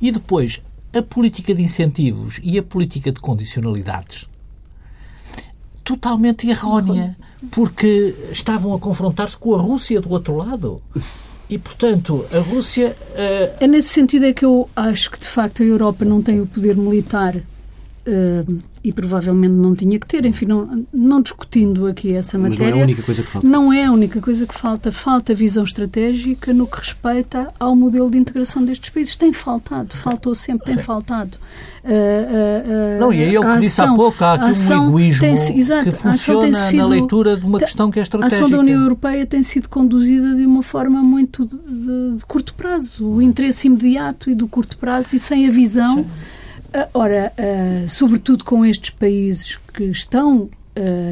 E 0.00 0.10
depois, 0.10 0.60
a 0.92 1.02
política 1.02 1.54
de 1.54 1.62
incentivos 1.62 2.40
e 2.42 2.58
a 2.58 2.62
política 2.62 3.12
de 3.12 3.20
condicionalidades 3.20 4.28
totalmente 5.86 6.48
errónea, 6.48 7.16
porque 7.52 8.12
estavam 8.32 8.74
a 8.74 8.78
confrontar-se 8.78 9.36
com 9.36 9.54
a 9.54 9.58
Rússia 9.58 10.00
do 10.00 10.10
outro 10.10 10.34
lado. 10.36 10.82
E, 11.48 11.56
portanto, 11.58 12.26
a 12.32 12.40
Rússia. 12.40 12.96
Uh... 13.12 13.56
É 13.60 13.66
nesse 13.68 13.90
sentido 13.90 14.24
é 14.24 14.32
que 14.32 14.44
eu 14.44 14.68
acho 14.74 15.12
que, 15.12 15.20
de 15.20 15.28
facto, 15.28 15.62
a 15.62 15.66
Europa 15.66 16.04
não 16.04 16.20
tem 16.20 16.40
o 16.40 16.46
poder 16.46 16.76
militar 16.76 17.40
uh, 18.06 18.62
e 18.82 18.92
provavelmente 18.92 19.52
não 19.52 19.74
tinha 19.74 19.98
que 19.98 20.06
ter. 20.06 20.24
Enfim, 20.24 20.46
não, 20.46 20.86
não 20.92 21.20
discutindo 21.20 21.86
aqui 21.86 22.14
essa 22.14 22.38
matéria. 22.38 22.66
Mas 22.66 22.70
não 22.70 22.78
é 22.78 22.80
a 22.80 22.84
única 22.84 23.02
coisa 23.02 23.22
que 23.22 23.28
falta. 23.28 23.48
Não 23.48 23.72
é 23.72 23.84
a 23.84 23.92
única 23.92 24.20
coisa 24.20 24.46
que 24.46 24.54
falta. 24.54 24.92
Falta 24.92 25.34
visão 25.34 25.64
estratégica 25.64 26.54
no 26.54 26.66
que 26.66 26.78
respeita 26.78 27.52
ao 27.58 27.74
modelo 27.74 28.08
de 28.08 28.18
integração 28.18 28.64
destes 28.64 28.90
países. 28.90 29.16
Tem 29.16 29.32
faltado, 29.32 29.96
faltou 29.96 30.34
sempre, 30.34 30.66
tem 30.66 30.78
faltado. 30.78 31.36
Uh, 31.84 31.88
uh, 31.88 33.00
não, 33.00 33.12
e 33.12 33.22
aí 33.22 33.34
eu 33.34 33.42
que 33.42 33.60
disse 33.60 33.80
há 33.80 33.92
pouco, 33.92 34.24
há 34.24 34.34
aqui 34.34 34.72
um 34.72 34.88
egoísmo 34.88 35.20
tem, 35.20 35.58
exato, 35.58 35.84
que 35.84 35.92
funciona 35.92 36.54
sido, 36.54 36.78
na 36.78 36.86
leitura 36.86 37.36
de 37.36 37.46
uma 37.46 37.58
questão 37.58 37.90
que 37.90 37.98
é 37.98 38.02
estratégica. 38.02 38.36
A 38.36 38.46
ação 38.46 38.50
da 38.50 38.58
União 38.58 38.80
Europeia 38.80 39.24
tem 39.26 39.42
sido 39.42 39.68
conduzida 39.68 40.34
de 40.34 40.44
uma 40.44 40.62
forma 40.62 41.02
muito 41.02 41.44
de, 41.44 41.56
de, 41.56 42.16
de 42.18 42.24
curto 42.24 42.54
prazo. 42.54 43.08
O 43.08 43.22
interesse 43.22 43.66
imediato 43.66 44.30
e 44.30 44.34
do 44.34 44.46
curto 44.46 44.78
prazo 44.78 45.14
e 45.16 45.18
sem 45.18 45.46
a 45.48 45.50
visão. 45.50 46.04
Sim 46.04 46.35
ora, 46.92 47.32
uh, 47.38 47.88
sobretudo 47.88 48.44
com 48.44 48.64
estes 48.64 48.90
países 48.90 49.56
que 49.72 49.84
estão 49.84 50.42
uh, 50.42 50.50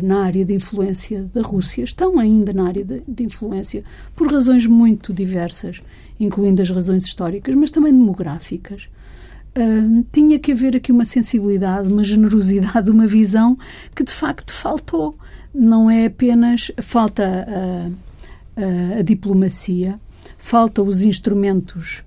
na 0.03 0.25
área 0.25 0.45
de 0.45 0.53
influência 0.53 1.23
da 1.33 1.41
Rússia, 1.41 1.83
estão 1.85 2.19
ainda 2.19 2.53
na 2.53 2.67
área 2.67 2.85
de, 2.85 3.03
de, 3.09 3.25
influência 3.25 3.83
por 4.15 4.31
razões 4.31 4.67
muito 4.67 5.13
diversas, 5.13 5.83
incluindo 6.21 6.61
as 6.61 6.69
razões 6.69 7.05
históricas, 7.07 7.55
mas 7.55 7.71
também 7.71 7.93
demográficas. 7.93 8.89
Uh, 9.57 10.05
tinha 10.13 10.39
que 10.39 10.53
haver 10.53 10.77
aqui 10.77 10.93
uma 10.93 11.07
sensibilidade, 11.07 11.91
uma 11.91 12.05
generosidade, 12.05 12.91
uma 12.91 13.07
visão 13.07 13.57
que 13.95 14.05
de 14.05 14.13
facto 14.13 14.53
faltou. 14.53 15.17
Não 15.55 15.91
é 15.91 16.07
apenas 16.07 16.73
falta 16.83 17.47
a 18.99 19.03
diplomacia, 19.03 20.01
falta 20.37 20.83
os 20.83 21.03
instrumentos 21.03 22.04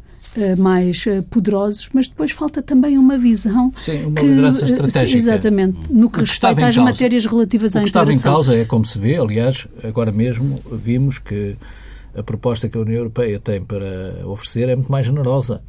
mais 0.57 1.05
eh, 1.07 1.21
poderosos, 1.21 1.89
mas 1.93 2.07
depois 2.07 2.31
falta 2.31 2.61
também 2.61 2.97
uma 2.97 3.17
visão. 3.17 3.71
Sim, 3.77 4.05
uma 4.05 4.15
que, 4.15 4.27
liderança 4.27 4.61
eh, 4.61 4.65
estratégica. 4.65 5.07
Sim, 5.07 5.17
exatamente, 5.17 5.77
no 5.89 6.09
que, 6.09 6.15
que 6.15 6.19
respeita 6.21 6.67
às 6.67 6.75
causa, 6.75 6.81
matérias 6.81 7.25
relativas 7.25 7.75
à 7.75 7.81
integração. 7.81 8.01
O 8.01 8.05
que 8.05 8.17
estava 8.17 8.33
em 8.33 8.35
causa 8.35 8.55
é, 8.55 8.65
como 8.65 8.85
se 8.85 8.97
vê, 8.99 9.17
aliás, 9.17 9.67
agora 9.83 10.11
mesmo 10.11 10.61
vimos 10.71 11.19
que 11.19 11.55
a 12.15 12.23
proposta 12.23 12.67
que 12.67 12.77
a 12.77 12.81
União 12.81 12.97
Europeia 12.97 13.39
tem 13.39 13.61
para 13.61 14.25
oferecer 14.25 14.69
é 14.69 14.75
muito 14.75 14.91
mais 14.91 15.05
generosa 15.05 15.61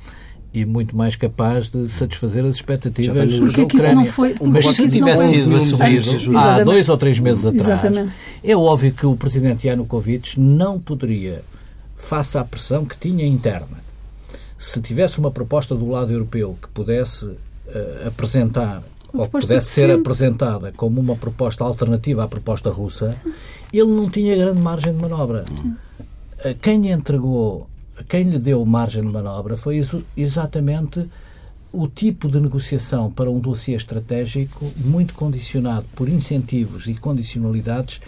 e 0.53 0.65
muito 0.65 0.97
mais 0.97 1.15
capaz 1.15 1.69
de 1.69 1.89
satisfazer 1.89 2.45
as 2.45 2.57
expectativas 2.57 3.39
da 3.39 3.63
Ucrânia. 3.63 3.95
Não 3.95 4.07
foi, 4.07 4.35
Mas 4.41 4.67
se 4.67 4.89
tivesse 4.89 5.41
sido 5.41 5.57
assumido 5.57 6.39
há 6.39 6.63
dois 6.63 6.89
ou 6.89 6.97
três 6.97 7.19
meses 7.19 7.45
atrás, 7.45 7.69
Exatamente. 7.69 8.13
é 8.43 8.57
óbvio 8.57 8.93
que 8.93 9.05
o 9.05 9.15
presidente 9.15 9.67
Yanukovych 9.67 10.41
não 10.41 10.81
poderia, 10.81 11.43
face 11.97 12.39
à 12.39 12.45
pressão 12.45 12.87
que 12.87 12.97
tinha 12.97 13.27
interna, 13.27 13.88
se 14.59 14.83
tivesse 14.83 15.21
uma 15.21 15.31
proposta 15.31 15.75
do 15.75 15.89
lado 15.89 16.13
europeu 16.13 16.59
que 16.61 16.69
pudesse 16.69 17.27
uh, 17.27 18.09
apresentar 18.09 18.83
ou 19.13 19.25
que 19.27 19.41
pudesse 19.41 19.69
ser 19.69 19.91
apresentada 19.91 20.73
como 20.73 21.01
uma 21.01 21.17
proposta 21.17 21.65
alternativa 21.65 22.25
à 22.25 22.29
proposta 22.29 22.69
russa, 22.69 23.15
ele 23.73 23.87
não 23.87 24.11
tinha 24.11 24.37
grande 24.37 24.61
margem 24.61 24.93
de 24.93 25.01
manobra. 25.01 25.45
Uh, 25.55 26.55
quem 26.61 26.81
lhe 26.81 26.91
entregou, 26.91 27.69
quem 28.09 28.25
lhe 28.25 28.39
deu 28.39 28.65
margem 28.67 29.03
de 29.03 29.09
manobra 29.09 29.57
foi 29.57 29.81
exatamente 30.17 31.09
o 31.73 31.87
tipo 31.87 32.29
de 32.29 32.41
negociação 32.41 33.11
para 33.11 33.31
um 33.31 33.39
dossiê 33.39 33.77
estratégico 33.77 34.73
muito 34.77 35.15
condicionado 35.15 35.87
por 35.95 36.09
incentivos 36.09 36.87
e 36.89 36.95
condicionalidades 36.95 38.01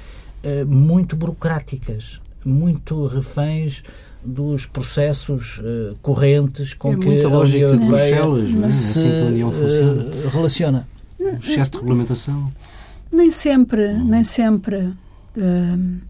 uh, 0.43 0.67
muito 0.67 1.15
burocráticas, 1.15 2.21
muito 2.45 3.07
reféns 3.07 3.85
dos 4.25 4.67
processos 4.67 5.59
uh, 5.59 5.97
correntes 6.03 6.75
com 6.75 6.93
é 6.93 6.97
que 6.97 7.25
a 7.25 7.29
União 7.29 7.71
Europeia 7.71 8.67
é? 8.67 8.69
se 8.71 8.99
assim 8.99 9.43
uh, 9.43 10.29
relaciona. 10.29 10.87
Excesso 11.19 11.73
de 11.73 11.77
regulamentação? 11.79 12.53
Nem 13.13 13.31
sempre, 13.31 13.93
nem 13.95 14.25
sempre. 14.25 14.77
Uh, 15.37 16.01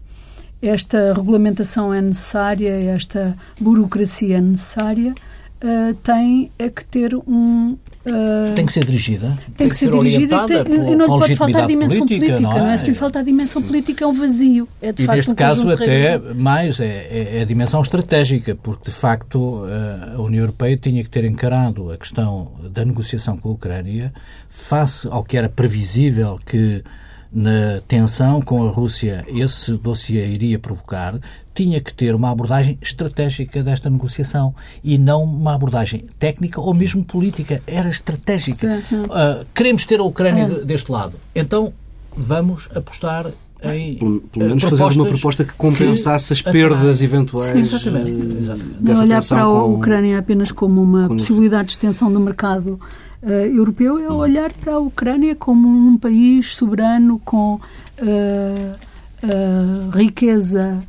esta 0.61 1.13
regulamentação 1.13 1.93
é 1.93 2.01
necessária, 2.01 2.71
esta 2.91 3.35
burocracia 3.59 4.37
é 4.37 4.41
necessária, 4.41 5.15
tem 6.03 6.51
é 6.57 6.69
que 6.69 6.83
ter 6.85 7.15
um, 7.15 7.77
Uh, 8.03 8.55
tem 8.55 8.65
que 8.65 8.73
ser 8.73 8.83
dirigida. 8.83 9.27
Tem, 9.27 9.53
tem 9.55 9.69
que, 9.69 9.75
ser, 9.75 9.91
ser 9.91 9.99
dirigida 9.99 10.35
e, 10.35 10.47
tem, 10.47 10.91
e 10.91 10.95
não 10.95 11.05
pode 11.05 11.35
faltar 11.35 11.63
a 11.63 11.67
dimensão 11.67 11.99
política. 11.99 12.25
política 12.25 12.41
não, 12.41 12.57
é? 12.57 12.59
não 12.59 12.71
é? 12.71 12.77
Se 12.77 12.93
falta 12.95 13.19
a 13.19 13.21
dimensão 13.21 13.61
política, 13.61 14.03
é 14.03 14.07
um 14.07 14.13
vazio. 14.13 14.67
É 14.81 14.91
de 14.91 15.03
e 15.03 15.05
facto 15.05 15.17
neste 15.17 15.31
um 15.31 15.35
caso, 15.35 15.69
até 15.69 16.17
mais, 16.17 16.79
é, 16.79 16.85
é, 16.85 17.37
é, 17.37 17.41
a 17.43 17.45
dimensão 17.45 17.79
estratégica, 17.79 18.55
porque 18.55 18.85
de 18.85 18.91
facto 18.91 19.65
a 20.15 20.19
União 20.19 20.41
Europeia 20.41 20.75
tinha 20.77 21.03
que 21.03 21.09
ter 21.11 21.25
encarado 21.25 21.91
a 21.91 21.97
questão 21.97 22.53
da 22.73 22.83
negociação 22.83 23.37
com 23.37 23.49
a 23.49 23.51
Ucrânia 23.51 24.11
face 24.49 25.07
ao 25.07 25.23
que 25.23 25.37
era 25.37 25.47
previsível 25.47 26.39
que 26.43 26.83
na 27.33 27.81
tensão 27.87 28.41
com 28.41 28.67
a 28.67 28.71
Rússia 28.71 29.25
esse 29.27 29.71
dossiê 29.73 30.27
iria 30.27 30.59
provocar, 30.59 31.17
tinha 31.53 31.79
que 31.79 31.93
ter 31.93 32.13
uma 32.13 32.29
abordagem 32.29 32.77
estratégica 32.81 33.63
desta 33.63 33.89
negociação 33.89 34.53
e 34.83 34.97
não 34.97 35.23
uma 35.23 35.55
abordagem 35.55 36.05
técnica 36.19 36.59
ou 36.59 36.73
mesmo 36.73 37.03
política. 37.03 37.61
Era 37.65 37.89
estratégica. 37.89 38.81
Uh, 38.91 39.45
queremos 39.53 39.85
ter 39.85 39.99
a 39.99 40.03
Ucrânia 40.03 40.47
deste 40.47 40.91
lado. 40.91 41.15
Então 41.33 41.73
vamos 42.15 42.69
apostar 42.75 43.31
em. 43.63 43.95
Pelo, 43.95 44.21
pelo 44.21 44.45
menos 44.45 44.63
fazer 44.63 44.83
uma 44.83 45.05
proposta 45.05 45.43
que 45.43 45.53
compensasse 45.53 46.33
as 46.33 46.41
perdas 46.41 46.97
sim, 46.97 47.05
eventuais. 47.05 47.51
Sim, 47.51 47.59
exatamente. 47.59 48.11
exatamente. 48.11 48.81
Não 48.81 49.01
olhar 49.01 49.23
para 49.23 49.41
a 49.41 49.63
Ucrânia 49.63 50.19
apenas 50.19 50.51
como 50.51 50.81
uma 50.81 51.07
possibilidade 51.07 51.67
de 51.67 51.71
extensão 51.73 52.11
do 52.11 52.19
mercado 52.19 52.79
uh, 53.23 53.29
europeu 53.29 53.97
é 53.99 54.11
olhar 54.11 54.51
para 54.53 54.73
a 54.73 54.79
Ucrânia 54.79 55.35
como 55.35 55.67
um 55.67 55.97
país 55.97 56.53
soberano 56.53 57.19
com 57.19 57.55
uh, 57.55 58.79
riqueza 59.93 60.83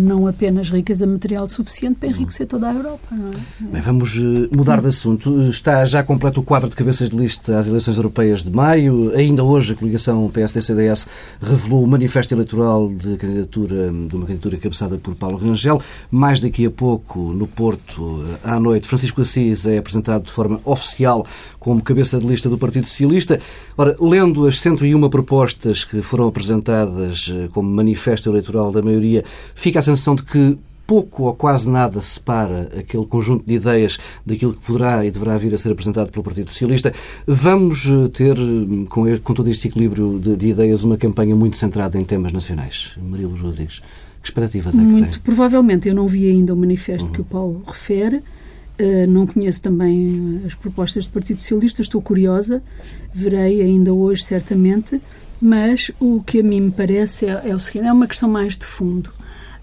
não 0.00 0.26
apenas 0.26 0.68
riqueza 0.70 1.06
material 1.06 1.48
suficiente 1.48 1.96
para 1.96 2.08
enriquecer 2.08 2.46
toda 2.46 2.68
a 2.68 2.74
Europa. 2.74 3.08
É? 3.12 3.64
Bem, 3.64 3.80
vamos 3.80 4.16
mudar 4.52 4.80
de 4.80 4.88
assunto. 4.88 5.48
Está 5.48 5.86
já 5.86 6.02
completo 6.02 6.40
o 6.40 6.42
quadro 6.42 6.68
de 6.68 6.76
cabeças 6.76 7.10
de 7.10 7.16
lista 7.16 7.58
às 7.58 7.66
eleições 7.66 7.96
europeias 7.96 8.42
de 8.42 8.50
maio. 8.50 9.12
Ainda 9.14 9.42
hoje 9.42 9.72
a 9.72 9.76
coligação 9.76 10.28
PSD-CDS 10.28 11.06
revelou 11.40 11.82
o 11.82 11.86
manifesto 11.86 12.34
eleitoral 12.34 12.88
de 12.88 13.16
candidatura, 13.16 13.90
de 13.90 14.16
uma 14.16 14.26
candidatura 14.26 14.56
cabeçada 14.58 14.98
por 14.98 15.14
Paulo 15.14 15.36
Rangel. 15.38 15.80
Mais 16.10 16.40
daqui 16.40 16.66
a 16.66 16.70
pouco, 16.70 17.18
no 17.18 17.46
Porto, 17.46 18.24
à 18.42 18.58
noite, 18.60 18.86
Francisco 18.86 19.22
Assis 19.22 19.66
é 19.66 19.78
apresentado 19.78 20.24
de 20.24 20.32
forma 20.32 20.60
oficial 20.64 21.26
como 21.58 21.82
cabeça 21.82 22.18
de 22.18 22.26
lista 22.26 22.48
do 22.48 22.58
Partido 22.58 22.86
Socialista. 22.86 23.40
Ora, 23.76 23.96
lendo 24.00 24.46
as 24.46 24.60
101 24.60 25.08
propostas 25.08 25.84
que 25.84 26.02
foram 26.02 26.28
apresentadas 26.28 27.32
eh, 27.32 27.48
como 27.52 27.70
manifesto 27.70 28.28
eleitoral 28.28 28.70
da 28.70 28.82
maioria, 28.82 29.24
fica 29.54 29.78
a 29.78 29.82
sensação 29.82 30.14
de 30.14 30.22
que 30.22 30.58
pouco 30.86 31.24
ou 31.24 31.34
quase 31.34 31.68
nada 31.68 32.00
separa 32.00 32.70
aquele 32.78 33.06
conjunto 33.06 33.46
de 33.46 33.54
ideias 33.54 33.98
daquilo 34.24 34.52
que 34.54 34.64
poderá 34.64 35.04
e 35.04 35.10
deverá 35.10 35.36
vir 35.38 35.54
a 35.54 35.58
ser 35.58 35.72
apresentado 35.72 36.10
pelo 36.10 36.22
Partido 36.22 36.50
Socialista. 36.50 36.92
Vamos 37.26 37.86
eh, 37.86 38.08
ter, 38.08 38.36
eh, 38.36 39.18
com, 39.22 39.34
todo 39.34 39.48
este 39.50 39.68
equilíbrio 39.68 40.18
de, 40.18 40.36
de, 40.36 40.48
ideias, 40.48 40.84
uma 40.84 40.96
campanha 40.96 41.34
muito 41.34 41.56
centrada 41.56 41.98
em 41.98 42.04
temas 42.04 42.32
nacionais. 42.32 42.92
Maria 43.02 43.26
Luz 43.26 43.40
Rodrigues, 43.40 43.80
que 44.22 44.28
expectativas 44.28 44.74
é 44.74 44.78
que 44.78 44.84
muito 44.84 45.12
tem? 45.12 45.20
provavelmente. 45.20 45.88
Eu 45.88 45.94
não 45.94 46.06
vi 46.06 46.28
ainda 46.28 46.52
o 46.52 46.56
manifesto 46.56 47.08
uhum. 47.08 47.12
que 47.12 47.20
o 47.20 47.24
Paulo 47.24 47.62
refere. 47.66 48.22
Uh, 48.76 49.06
não 49.08 49.24
conheço 49.24 49.62
também 49.62 50.42
as 50.44 50.52
propostas 50.52 51.06
do 51.06 51.12
Partido 51.12 51.40
Socialista, 51.40 51.80
estou 51.80 52.02
curiosa, 52.02 52.60
verei 53.12 53.62
ainda 53.62 53.94
hoje, 53.94 54.24
certamente, 54.24 55.00
mas 55.40 55.92
o 56.00 56.20
que 56.20 56.40
a 56.40 56.42
mim 56.42 56.60
me 56.60 56.70
parece 56.72 57.26
é, 57.26 57.50
é 57.50 57.54
o 57.54 57.60
seguinte: 57.60 57.86
é 57.86 57.92
uma 57.92 58.08
questão 58.08 58.28
mais 58.28 58.56
de 58.56 58.66
fundo. 58.66 59.12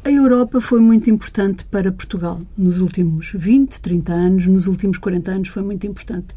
A 0.03 0.09
Europa 0.09 0.59
foi 0.59 0.81
muito 0.81 1.11
importante 1.11 1.63
para 1.65 1.91
Portugal 1.91 2.41
nos 2.57 2.81
últimos 2.81 3.31
20, 3.35 3.79
30 3.79 4.11
anos, 4.11 4.47
nos 4.47 4.65
últimos 4.65 4.97
40 4.97 5.31
anos 5.31 5.49
foi 5.49 5.61
muito 5.61 5.85
importante 5.85 6.35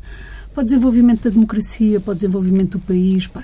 para 0.53 0.61
o 0.61 0.64
desenvolvimento 0.64 1.24
da 1.24 1.31
democracia, 1.31 1.98
para 1.98 2.12
o 2.12 2.14
desenvolvimento 2.14 2.79
do 2.79 2.81
país, 2.81 3.27
para, 3.27 3.42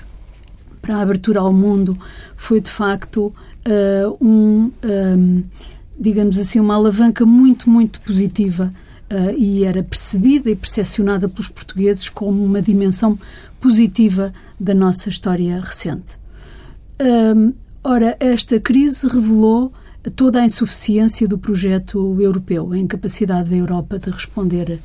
para 0.79 0.97
a 0.97 1.01
abertura 1.01 1.39
ao 1.39 1.51
mundo. 1.51 1.97
Foi 2.37 2.61
de 2.61 2.69
facto 2.69 3.33
uh, 3.65 4.17
um, 4.25 4.71
um 4.83 5.43
digamos 5.99 6.37
assim, 6.37 6.59
uma 6.59 6.75
alavanca 6.75 7.25
muito, 7.25 7.67
muito 7.67 7.99
positiva 8.01 8.71
uh, 9.11 9.35
e 9.35 9.63
era 9.63 9.81
percebida 9.81 10.51
e 10.51 10.55
percepcionada 10.55 11.27
pelos 11.27 11.49
portugueses 11.49 12.09
como 12.09 12.45
uma 12.45 12.61
dimensão 12.61 13.17
positiva 13.59 14.31
da 14.59 14.75
nossa 14.75 15.09
história 15.09 15.59
recente. 15.59 16.15
Uh, 17.01 17.53
ora, 17.83 18.15
esta 18.19 18.59
crise 18.59 19.07
revelou 19.07 19.73
toda 20.09 20.41
a 20.41 20.45
insuficiência 20.45 21.27
do 21.27 21.37
projeto 21.37 22.19
europeu, 22.19 22.71
a 22.71 22.77
incapacidade 22.77 23.49
da 23.49 23.55
Europa 23.55 23.99
de 23.99 24.09
responder 24.09 24.79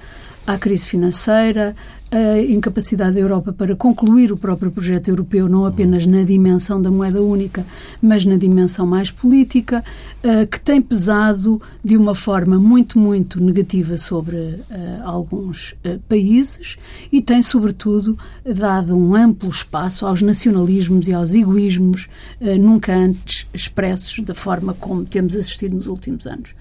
à 0.46 0.56
crise 0.56 0.87
financeira, 0.87 1.74
a 2.11 2.38
incapacidade 2.38 3.14
da 3.14 3.20
Europa 3.20 3.52
para 3.52 3.74
concluir 3.74 4.30
o 4.30 4.37
próprio 4.37 4.70
projeto 4.70 5.09
europeu, 5.09 5.48
não 5.48 5.66
apenas 5.66 6.06
na 6.06 6.22
dimensão 6.22 6.80
da 6.80 6.90
moeda 6.90 7.20
única, 7.20 7.66
mas 8.00 8.24
na 8.24 8.37
dimensão 8.37 8.87
mais 8.87 9.11
política, 9.11 9.82
eh, 10.22 10.46
que 10.46 10.61
tem 10.61 10.80
pesado 10.80 11.61
de 11.85 11.96
uma 11.96 12.14
forma 12.14 12.59
muito, 12.59 12.96
muito 12.98 13.42
negativa 13.42 13.96
sobre 13.96 14.37
eh, 14.37 15.00
alguns 15.02 15.74
eh, 15.82 15.98
países 16.09 16.76
e 17.11 17.20
tem, 17.20 17.42
sobretudo, 17.42 18.16
dado 18.44 18.96
um 18.96 19.16
amplo 19.16 19.50
espaço 19.50 20.06
aos 20.06 20.22
nacionalismos 20.22 21.09
e 21.09 21.12
aos 21.12 21.35
egoísmos 21.35 22.09
nunca 22.61 22.94
antes 22.94 23.46
expressos 23.52 24.20
da 24.24 24.35
forma 24.35 24.74
como 24.74 25.04
temos 25.04 25.35
assistido 25.35 25.76
nos 25.76 25.87
últimos 25.87 26.26
anos. 26.26 26.54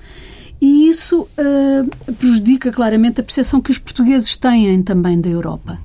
E 0.62 0.88
isso 0.88 1.22
uh, 1.22 2.14
prejudica 2.14 2.72
claramente 2.72 3.20
a 3.20 3.24
percepção 3.24 3.62
que 3.62 3.72
os 3.72 3.78
portugueses 3.78 4.38
têm 4.38 4.82
também 4.82 5.20
da 5.20 5.30
Europa. 5.30 5.80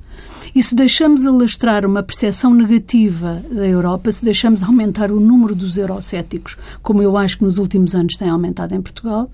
E 0.53 0.61
se 0.61 0.75
deixamos 0.75 1.25
alastrar 1.25 1.85
uma 1.85 2.03
percepção 2.03 2.53
negativa 2.53 3.41
da 3.49 3.65
Europa, 3.65 4.11
se 4.11 4.23
deixamos 4.23 4.61
aumentar 4.61 5.11
o 5.11 5.19
número 5.19 5.55
dos 5.55 5.77
eurocéticos, 5.77 6.57
como 6.81 7.01
eu 7.01 7.15
acho 7.15 7.37
que 7.37 7.43
nos 7.43 7.57
últimos 7.57 7.95
anos 7.95 8.17
tem 8.17 8.27
aumentado 8.29 8.75
em 8.75 8.81
Portugal, 8.81 9.31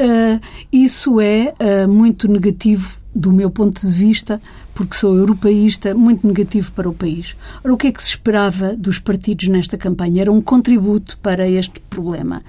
uh, 0.00 0.40
isso 0.72 1.20
é 1.20 1.54
uh, 1.60 1.88
muito 1.88 2.26
negativo 2.28 2.98
do 3.16 3.32
meu 3.32 3.50
ponto 3.50 3.80
de 3.80 3.92
vista, 3.92 4.38
porque 4.74 4.94
sou 4.94 5.16
europeísta, 5.16 5.94
muito 5.94 6.26
negativo 6.26 6.70
para 6.72 6.86
o 6.86 6.92
país. 6.92 7.34
Ora, 7.64 7.72
o 7.72 7.78
que 7.78 7.86
é 7.86 7.92
que 7.92 8.02
se 8.02 8.10
esperava 8.10 8.76
dos 8.76 8.98
partidos 8.98 9.48
nesta 9.48 9.78
campanha? 9.78 10.20
Era 10.20 10.30
um 10.30 10.42
contributo 10.42 11.16
para 11.22 11.48
este 11.48 11.80
problema. 11.80 12.42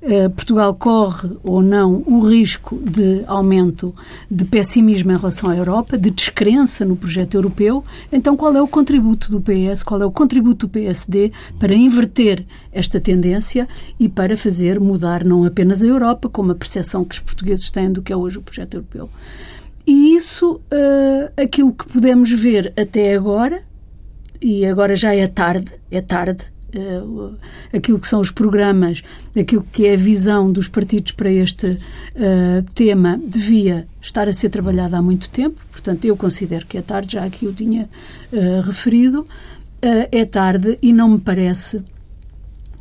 Uh, 0.00 0.30
Portugal 0.30 0.74
corre 0.74 1.28
ou 1.42 1.62
não 1.62 2.02
o 2.06 2.26
risco 2.26 2.80
de 2.82 3.22
aumento 3.26 3.94
de 4.30 4.46
pessimismo 4.46 5.12
em 5.12 5.16
relação 5.18 5.50
à 5.50 5.56
Europa, 5.56 5.98
de 5.98 6.10
descrença 6.10 6.86
no 6.86 6.96
projeto 6.96 7.34
europeu. 7.34 7.84
Então, 8.10 8.34
qual 8.34 8.56
é 8.56 8.62
o 8.62 8.66
contributo 8.66 9.30
do 9.30 9.42
PS, 9.42 9.82
qual 9.82 10.00
é 10.00 10.06
o 10.06 10.10
contributo 10.10 10.66
do 10.66 10.70
PSD 10.70 11.32
para 11.58 11.74
inverter 11.74 12.46
esta 12.72 12.98
tendência 12.98 13.68
e 14.00 14.08
para 14.08 14.38
fazer 14.38 14.80
mudar 14.80 15.22
não 15.22 15.44
apenas 15.44 15.82
a 15.82 15.86
Europa, 15.86 16.30
como 16.30 16.52
a 16.52 16.54
percepção 16.54 17.04
que 17.04 17.16
os 17.16 17.20
portugueses 17.20 17.70
têm 17.70 17.92
do 17.92 18.00
que 18.00 18.10
é 18.10 18.16
hoje 18.16 18.38
o 18.38 18.42
projeto 18.42 18.72
europeu? 18.72 19.10
E 19.86 20.16
isso, 20.16 20.54
uh, 20.54 21.42
aquilo 21.42 21.72
que 21.72 21.86
podemos 21.86 22.30
ver 22.30 22.72
até 22.76 23.14
agora, 23.14 23.62
e 24.40 24.64
agora 24.64 24.96
já 24.96 25.14
é 25.14 25.26
tarde, 25.26 25.72
é 25.90 26.00
tarde, 26.00 26.44
uh, 26.74 27.36
aquilo 27.72 27.98
que 27.98 28.08
são 28.08 28.20
os 28.20 28.30
programas, 28.30 29.02
aquilo 29.38 29.66
que 29.70 29.86
é 29.86 29.94
a 29.94 29.96
visão 29.96 30.50
dos 30.50 30.68
partidos 30.68 31.12
para 31.12 31.30
este 31.30 31.66
uh, 31.66 32.62
tema, 32.74 33.20
devia 33.26 33.86
estar 34.00 34.26
a 34.26 34.32
ser 34.32 34.48
trabalhado 34.48 34.96
há 34.96 35.02
muito 35.02 35.28
tempo. 35.28 35.60
Portanto, 35.70 36.04
eu 36.06 36.16
considero 36.16 36.66
que 36.66 36.78
é 36.78 36.82
tarde, 36.82 37.14
já 37.14 37.24
aqui 37.24 37.46
o 37.46 37.52
tinha 37.52 37.88
referido. 38.64 39.26
é 39.82 40.24
tarde 40.24 40.78
e 40.80 40.94
não 40.94 41.10
me 41.10 41.20
parece 41.20 41.82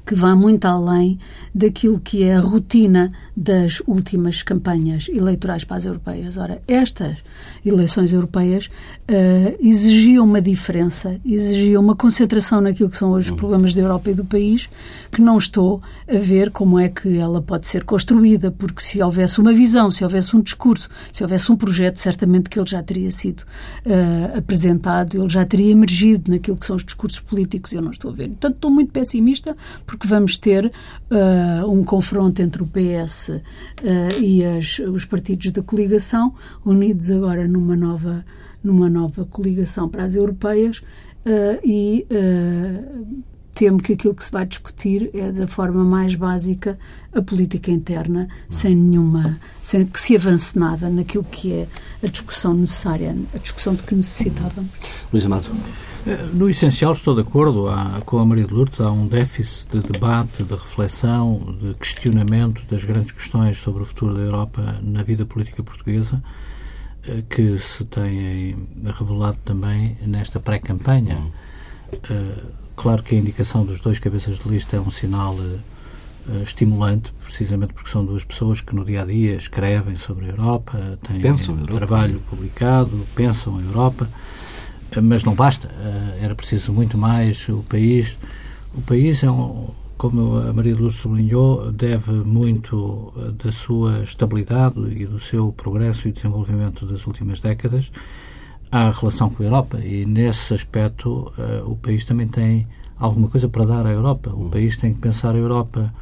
que 0.05 0.15
vá 0.15 0.35
muito 0.35 0.65
além 0.65 1.17
daquilo 1.53 1.99
que 1.99 2.23
é 2.23 2.35
a 2.35 2.39
rotina 2.39 3.11
das 3.35 3.81
últimas 3.87 4.43
campanhas 4.43 5.07
eleitorais 5.09 5.63
para 5.63 5.77
as 5.77 5.85
europeias. 5.85 6.37
Ora, 6.37 6.61
estas 6.67 7.17
eleições 7.65 8.13
europeias 8.13 8.67
uh, 8.67 9.57
exigiam 9.59 10.25
uma 10.25 10.41
diferença, 10.41 11.19
exigiam 11.25 11.81
uma 11.81 11.95
concentração 11.95 12.61
naquilo 12.61 12.89
que 12.89 12.97
são 12.97 13.11
hoje 13.11 13.27
os 13.27 13.31
uhum. 13.31 13.37
problemas 13.37 13.73
da 13.73 13.81
Europa 13.81 14.11
e 14.11 14.13
do 14.13 14.25
país, 14.25 14.69
que 15.11 15.21
não 15.21 15.37
estou 15.37 15.81
a 16.07 16.17
ver 16.17 16.51
como 16.51 16.77
é 16.77 16.89
que 16.89 17.17
ela 17.17 17.41
pode 17.41 17.67
ser 17.67 17.83
construída, 17.83 18.51
porque 18.51 18.81
se 18.81 19.01
houvesse 19.01 19.39
uma 19.39 19.53
visão, 19.53 19.89
se 19.89 20.03
houvesse 20.03 20.35
um 20.35 20.41
discurso, 20.41 20.89
se 21.11 21.23
houvesse 21.23 21.51
um 21.51 21.55
projeto, 21.55 21.97
certamente 21.97 22.49
que 22.49 22.59
ele 22.59 22.69
já 22.69 22.83
teria 22.83 23.11
sido 23.11 23.41
uh, 23.41 24.37
apresentado, 24.37 25.17
ele 25.17 25.29
já 25.29 25.45
teria 25.45 25.71
emergido 25.71 26.31
naquilo 26.31 26.57
que 26.57 26.65
são 26.65 26.75
os 26.75 26.83
discursos 26.83 27.19
políticos, 27.19 27.73
eu 27.73 27.81
não 27.81 27.91
estou 27.91 28.11
a 28.11 28.13
ver. 28.13 28.27
Portanto, 28.29 28.55
estou 28.55 28.71
muito 28.71 28.91
pessimista, 28.91 29.55
porque 29.93 30.07
vamos 30.07 30.37
ter 30.37 30.65
uh, 30.65 31.71
um 31.71 31.83
confronto 31.83 32.41
entre 32.41 32.63
o 32.63 32.65
PS 32.65 33.29
uh, 33.29 34.19
e 34.19 34.43
as, 34.43 34.79
os 34.79 35.05
partidos 35.05 35.51
da 35.51 35.61
coligação, 35.61 36.33
unidos 36.65 37.11
agora 37.11 37.47
numa 37.47 37.75
nova, 37.75 38.25
numa 38.63 38.89
nova 38.89 39.23
coligação 39.23 39.87
para 39.87 40.03
as 40.03 40.15
europeias, 40.15 40.79
uh, 40.79 41.59
e 41.63 42.07
temo 43.53 43.81
que 43.81 43.93
aquilo 43.93 44.15
que 44.15 44.23
se 44.23 44.31
vai 44.31 44.45
discutir 44.45 45.09
é 45.13 45.31
da 45.31 45.47
forma 45.47 45.83
mais 45.83 46.15
básica 46.15 46.77
a 47.13 47.21
política 47.21 47.69
interna, 47.69 48.27
sem 48.49 48.75
nenhuma, 48.75 49.39
sem 49.61 49.85
que 49.85 49.99
se 49.99 50.15
avance 50.15 50.57
nada 50.57 50.89
naquilo 50.89 51.23
que 51.23 51.53
é 51.53 51.67
a 52.03 52.07
discussão 52.07 52.53
necessária, 52.53 53.15
a 53.33 53.37
discussão 53.37 53.75
de 53.75 53.83
que 53.83 53.95
necessitávamos. 53.95 54.71
Luís 55.11 55.25
Amado. 55.25 55.51
Eh, 56.05 56.17
no 56.33 56.49
essencial 56.49 56.91
estou 56.93 57.15
de 57.15 57.21
acordo 57.21 57.69
há, 57.69 58.01
com 58.05 58.17
a 58.17 58.25
Maria 58.25 58.45
de 58.45 58.53
Lourdes, 58.53 58.81
há 58.81 58.91
um 58.91 59.07
déficit 59.07 59.69
de 59.71 59.91
debate, 59.91 60.43
de 60.43 60.53
reflexão, 60.53 61.55
de 61.61 61.75
questionamento 61.75 62.65
das 62.69 62.83
grandes 62.83 63.11
questões 63.11 63.57
sobre 63.57 63.83
o 63.83 63.85
futuro 63.85 64.15
da 64.15 64.21
Europa 64.21 64.79
na 64.81 65.03
vida 65.03 65.25
política 65.25 65.63
portuguesa 65.63 66.21
eh, 67.07 67.23
que 67.29 67.57
se 67.59 67.85
têm 67.85 68.67
revelado 68.97 69.37
também 69.45 69.95
nesta 70.05 70.39
pré-campanha. 70.39 71.21
Eh, 72.09 72.62
claro 72.75 73.03
que 73.03 73.15
a 73.15 73.17
indicação 73.17 73.65
dos 73.65 73.79
dois 73.79 73.99
cabeças 73.99 74.39
de 74.39 74.49
lista 74.49 74.75
é 74.75 74.79
um 74.79 74.91
sinal 74.91 75.35
estimulante, 76.41 77.11
precisamente 77.21 77.73
porque 77.73 77.89
são 77.89 78.05
duas 78.05 78.23
pessoas 78.23 78.61
que 78.61 78.73
no 78.73 78.85
dia 78.85 79.01
a 79.01 79.05
dia 79.05 79.35
escrevem 79.35 79.97
sobre 79.97 80.25
a 80.25 80.29
Europa, 80.29 80.97
têm 81.05 81.19
pensam 81.19 81.57
trabalho 81.65 82.21
publicado, 82.29 83.05
pensam 83.13 83.57
a 83.57 83.61
Europa 83.61 84.07
mas 85.01 85.23
não 85.23 85.33
basta. 85.33 85.67
Eh, 85.67 86.19
era 86.21 86.35
preciso 86.35 86.73
muito 86.73 86.97
mais. 86.97 87.47
O 87.49 87.63
país, 87.63 88.17
o 88.73 88.81
país 88.81 89.23
é 89.23 89.31
um, 89.31 89.69
como 89.97 90.37
a 90.37 90.53
Maria 90.53 90.75
Luz 90.75 90.95
sublinhou, 90.95 91.71
deve 91.71 92.11
muito 92.11 93.13
eh, 93.17 93.31
da 93.43 93.51
sua 93.51 94.03
estabilidade 94.03 94.79
e 94.79 95.05
do 95.05 95.19
seu 95.19 95.51
progresso 95.51 96.07
e 96.07 96.11
desenvolvimento 96.11 96.85
das 96.85 97.07
últimas 97.07 97.39
décadas 97.39 97.91
à 98.73 98.89
relação 98.89 99.29
com 99.29 99.43
a 99.43 99.45
Europa. 99.45 99.79
E 99.81 100.03
nesse 100.03 100.51
aspecto, 100.51 101.31
uh, 101.37 101.71
o 101.71 101.75
país 101.75 102.05
também 102.05 102.27
tem 102.27 102.67
alguma 102.97 103.27
coisa 103.27 103.47
para 103.47 103.65
dar 103.65 103.85
à 103.85 103.91
Europa. 103.91 104.31
O 104.31 104.49
país 104.49 104.75
tem 104.75 104.91
que 104.95 104.99
pensar 104.99 105.35
a 105.35 105.37
Europa 105.37 105.93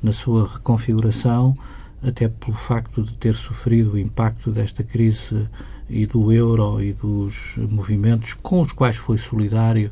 na 0.00 0.12
sua 0.12 0.46
reconfiguração, 0.46 1.58
até 2.00 2.28
pelo 2.28 2.56
facto 2.56 3.02
de 3.02 3.14
ter 3.14 3.34
sofrido 3.34 3.94
o 3.94 3.98
impacto 3.98 4.52
desta 4.52 4.84
crise 4.84 5.48
e 5.88 6.06
do 6.06 6.32
euro 6.32 6.80
e 6.80 6.92
dos 6.92 7.56
movimentos 7.56 8.32
com 8.34 8.62
os 8.62 8.72
quais 8.72 8.94
foi 8.94 9.18
solidário 9.18 9.90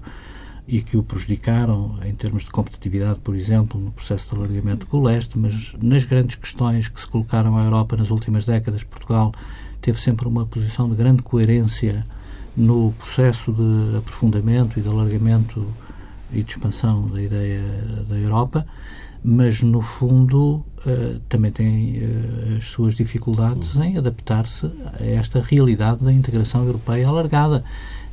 e 0.66 0.81
que 0.81 0.96
o 0.96 1.03
prejudicaram 1.03 1.98
em 2.05 2.14
termos 2.14 2.44
de 2.44 2.51
competitividade, 2.51 3.18
por 3.18 3.35
exemplo, 3.35 3.81
no 3.81 3.90
processo 3.90 4.31
de 4.31 4.37
alargamento 4.37 4.87
com 4.87 4.98
o 4.98 5.03
leste, 5.03 5.37
mas 5.37 5.74
nas 5.83 6.05
grandes 6.05 6.37
questões 6.37 6.87
que 6.87 7.01
se 7.01 7.07
colocaram 7.07 7.57
à 7.59 7.64
Europa 7.64 7.96
nas 7.96 8.11
últimas 8.11 8.44
décadas, 8.44 8.85
Portugal 8.85 9.35
teve 9.83 10.01
sempre 10.01 10.29
uma 10.29 10.46
posição 10.46 10.88
de 10.88 10.94
grande 10.94 11.22
coerência 11.22 12.07
no 12.59 12.92
processo 12.99 13.53
de 13.53 13.97
aprofundamento 13.97 14.79
e 14.79 14.83
de 14.83 14.88
alargamento 14.88 15.66
e 16.31 16.42
de 16.42 16.51
expansão 16.51 17.09
da 17.09 17.23
ideia 17.23 17.62
da 18.07 18.16
Europa 18.16 18.66
mas 19.23 19.62
no 19.62 19.81
fundo 19.81 20.64
uh, 20.87 21.21
também 21.29 21.51
tem 21.51 21.99
uh, 21.99 22.57
as 22.57 22.66
suas 22.66 22.94
dificuldades 22.94 23.77
em 23.77 23.99
adaptar-se 23.99 24.66
a 24.99 25.05
esta 25.05 25.40
realidade 25.40 26.05
da 26.05 26.12
integração 26.12 26.64
europeia 26.64 27.09
alargada. 27.09 27.64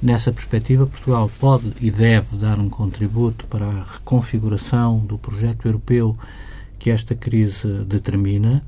Nessa 0.02 0.32
perspectiva, 0.32 0.86
Portugal 0.86 1.32
pode 1.40 1.74
e 1.80 1.90
deve 1.90 2.38
dar 2.38 2.60
um 2.60 2.70
contributo 2.70 3.46
para 3.48 3.66
a 3.66 3.84
reconfiguração 3.84 5.00
do 5.00 5.18
projeto 5.18 5.68
europeu 5.68 6.18
que 6.78 6.90
esta 6.90 7.16
crise 7.16 7.68
determina, 7.86 8.62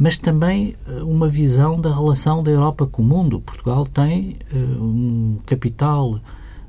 mas 0.00 0.16
também 0.16 0.74
uh, 0.88 1.06
uma 1.06 1.28
visão 1.28 1.78
da 1.78 1.92
relação 1.94 2.42
da 2.42 2.50
Europa 2.50 2.86
com 2.86 3.02
o 3.02 3.04
mundo. 3.04 3.38
Portugal 3.38 3.84
tem 3.84 4.38
um 4.80 5.36
capital 5.44 6.18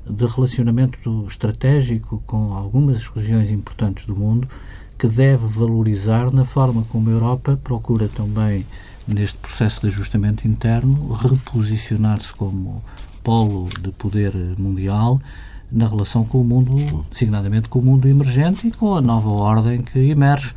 de 0.06 0.26
relacionamento 0.26 1.24
estratégico 1.26 2.22
com 2.26 2.52
algumas 2.52 3.06
regiões 3.06 3.50
importantes 3.50 4.04
do 4.04 4.14
mundo 4.14 4.46
que 4.98 5.06
deve 5.06 5.46
valorizar 5.46 6.30
na 6.30 6.44
forma 6.44 6.82
como 6.90 7.08
a 7.08 7.12
Europa 7.12 7.58
procura 7.64 8.06
também, 8.06 8.66
neste 9.08 9.38
processo 9.38 9.80
de 9.80 9.86
ajustamento 9.86 10.46
interno, 10.46 11.12
reposicionar-se 11.14 12.34
como 12.34 12.84
polo 13.24 13.66
de 13.80 13.92
poder 13.92 14.34
mundial 14.58 15.18
na 15.70 15.88
relação 15.88 16.22
com 16.22 16.42
o 16.42 16.44
mundo, 16.44 17.06
designadamente 17.10 17.66
com 17.66 17.78
o 17.78 17.82
mundo 17.82 18.06
emergente 18.06 18.66
e 18.66 18.70
com 18.70 18.94
a 18.94 19.00
nova 19.00 19.30
ordem 19.30 19.80
que 19.80 19.98
emerge. 19.98 20.52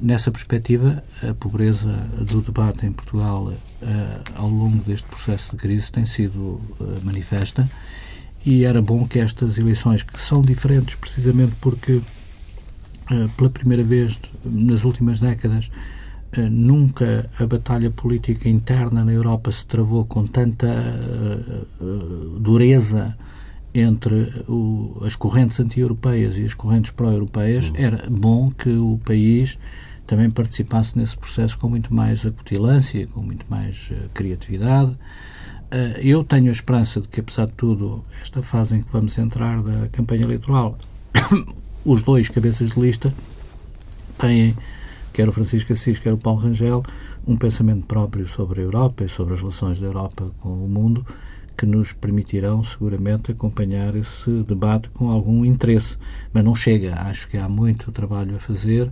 Nessa 0.00 0.30
perspectiva, 0.30 1.04
a 1.22 1.34
pobreza 1.34 1.88
do 2.20 2.40
debate 2.40 2.86
em 2.86 2.92
Portugal 2.92 3.52
ao 4.34 4.48
longo 4.48 4.78
deste 4.84 5.06
processo 5.06 5.50
de 5.50 5.56
crise 5.58 5.92
tem 5.92 6.06
sido 6.06 6.60
manifesta 7.02 7.68
e 8.44 8.64
era 8.64 8.80
bom 8.80 9.06
que 9.06 9.18
estas 9.18 9.58
eleições, 9.58 10.02
que 10.02 10.18
são 10.18 10.40
diferentes 10.40 10.94
precisamente 10.94 11.52
porque 11.60 12.00
pela 13.36 13.50
primeira 13.50 13.84
vez 13.84 14.18
nas 14.44 14.84
últimas 14.84 15.20
décadas 15.20 15.70
eh, 16.32 16.48
nunca 16.48 17.28
a 17.38 17.46
batalha 17.46 17.90
política 17.90 18.48
interna 18.48 19.04
na 19.04 19.12
Europa 19.12 19.50
se 19.50 19.66
travou 19.66 20.04
com 20.04 20.24
tanta 20.24 20.68
dureza 22.38 23.16
entre 23.74 24.44
o, 24.48 25.00
as 25.04 25.14
correntes 25.14 25.60
anti-europeias 25.60 26.36
e 26.36 26.44
as 26.44 26.54
correntes 26.54 26.90
pró-europeias, 26.90 27.68
uhum. 27.68 27.76
era 27.76 28.08
bom 28.10 28.50
que 28.50 28.70
o 28.70 28.98
país 29.04 29.58
também 30.10 30.28
participasse 30.28 30.98
nesse 30.98 31.16
processo 31.16 31.56
com 31.56 31.68
muito 31.68 31.94
mais 31.94 32.26
acutilância, 32.26 33.06
com 33.06 33.22
muito 33.22 33.46
mais 33.48 33.92
uh, 33.92 34.08
criatividade. 34.12 34.90
Uh, 34.90 36.00
eu 36.02 36.24
tenho 36.24 36.48
a 36.48 36.50
esperança 36.50 37.00
de 37.00 37.06
que, 37.06 37.20
apesar 37.20 37.46
de 37.46 37.52
tudo, 37.52 38.04
esta 38.20 38.42
fase 38.42 38.74
em 38.74 38.82
que 38.82 38.90
vamos 38.90 39.16
entrar 39.16 39.62
da 39.62 39.86
campanha 39.86 40.24
eleitoral, 40.24 40.76
os 41.86 42.02
dois 42.02 42.28
cabeças 42.28 42.70
de 42.70 42.80
lista 42.80 43.14
têm 44.18 44.56
quer 45.12 45.28
o 45.28 45.32
Francisco 45.32 45.72
Assis, 45.72 46.00
quer 46.00 46.12
o 46.12 46.18
Paulo 46.18 46.40
Rangel, 46.40 46.82
um 47.24 47.36
pensamento 47.36 47.86
próprio 47.86 48.26
sobre 48.26 48.60
a 48.60 48.64
Europa 48.64 49.04
e 49.04 49.08
sobre 49.08 49.34
as 49.34 49.40
relações 49.40 49.78
da 49.78 49.86
Europa 49.86 50.32
com 50.40 50.48
o 50.48 50.68
mundo 50.68 51.06
que 51.56 51.66
nos 51.66 51.92
permitirão 51.92 52.64
seguramente 52.64 53.30
acompanhar 53.30 53.94
esse 53.94 54.42
debate 54.42 54.88
com 54.90 55.08
algum 55.08 55.44
interesse. 55.44 55.96
Mas 56.32 56.42
não 56.42 56.54
chega, 56.54 57.00
acho 57.02 57.28
que 57.28 57.36
há 57.36 57.48
muito 57.48 57.92
trabalho 57.92 58.34
a 58.34 58.38
fazer 58.40 58.90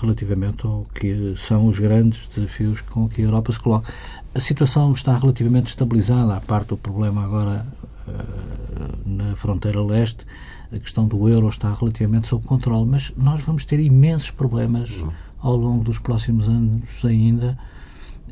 relativamente 0.00 0.66
ao 0.66 0.84
que 0.94 1.34
são 1.36 1.66
os 1.66 1.78
grandes 1.78 2.26
desafios 2.28 2.80
com 2.80 3.08
que 3.08 3.22
a 3.22 3.24
Europa 3.24 3.52
se 3.52 3.60
coloca. 3.60 3.92
A 4.34 4.40
situação 4.40 4.92
está 4.92 5.16
relativamente 5.16 5.68
estabilizada, 5.68 6.36
a 6.36 6.40
parte 6.40 6.68
do 6.68 6.76
problema 6.76 7.24
agora 7.24 7.66
uh, 8.06 9.08
na 9.08 9.36
fronteira 9.36 9.82
leste, 9.82 10.26
a 10.72 10.78
questão 10.78 11.06
do 11.06 11.28
euro 11.28 11.48
está 11.48 11.72
relativamente 11.72 12.28
sob 12.28 12.44
controle, 12.46 12.86
mas 12.86 13.12
nós 13.16 13.40
vamos 13.40 13.64
ter 13.64 13.80
imensos 13.80 14.30
problemas 14.30 14.90
ao 15.40 15.56
longo 15.56 15.84
dos 15.84 15.98
próximos 15.98 16.48
anos 16.48 17.04
ainda, 17.04 17.56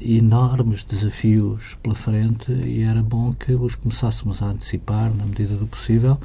enormes 0.00 0.84
desafios 0.84 1.76
pela 1.82 1.94
frente 1.94 2.52
e 2.52 2.82
era 2.82 3.02
bom 3.02 3.32
que 3.32 3.52
os 3.52 3.74
começássemos 3.74 4.42
a 4.42 4.46
antecipar 4.46 5.14
na 5.14 5.24
medida 5.24 5.54
do 5.56 5.66
possível, 5.66 6.18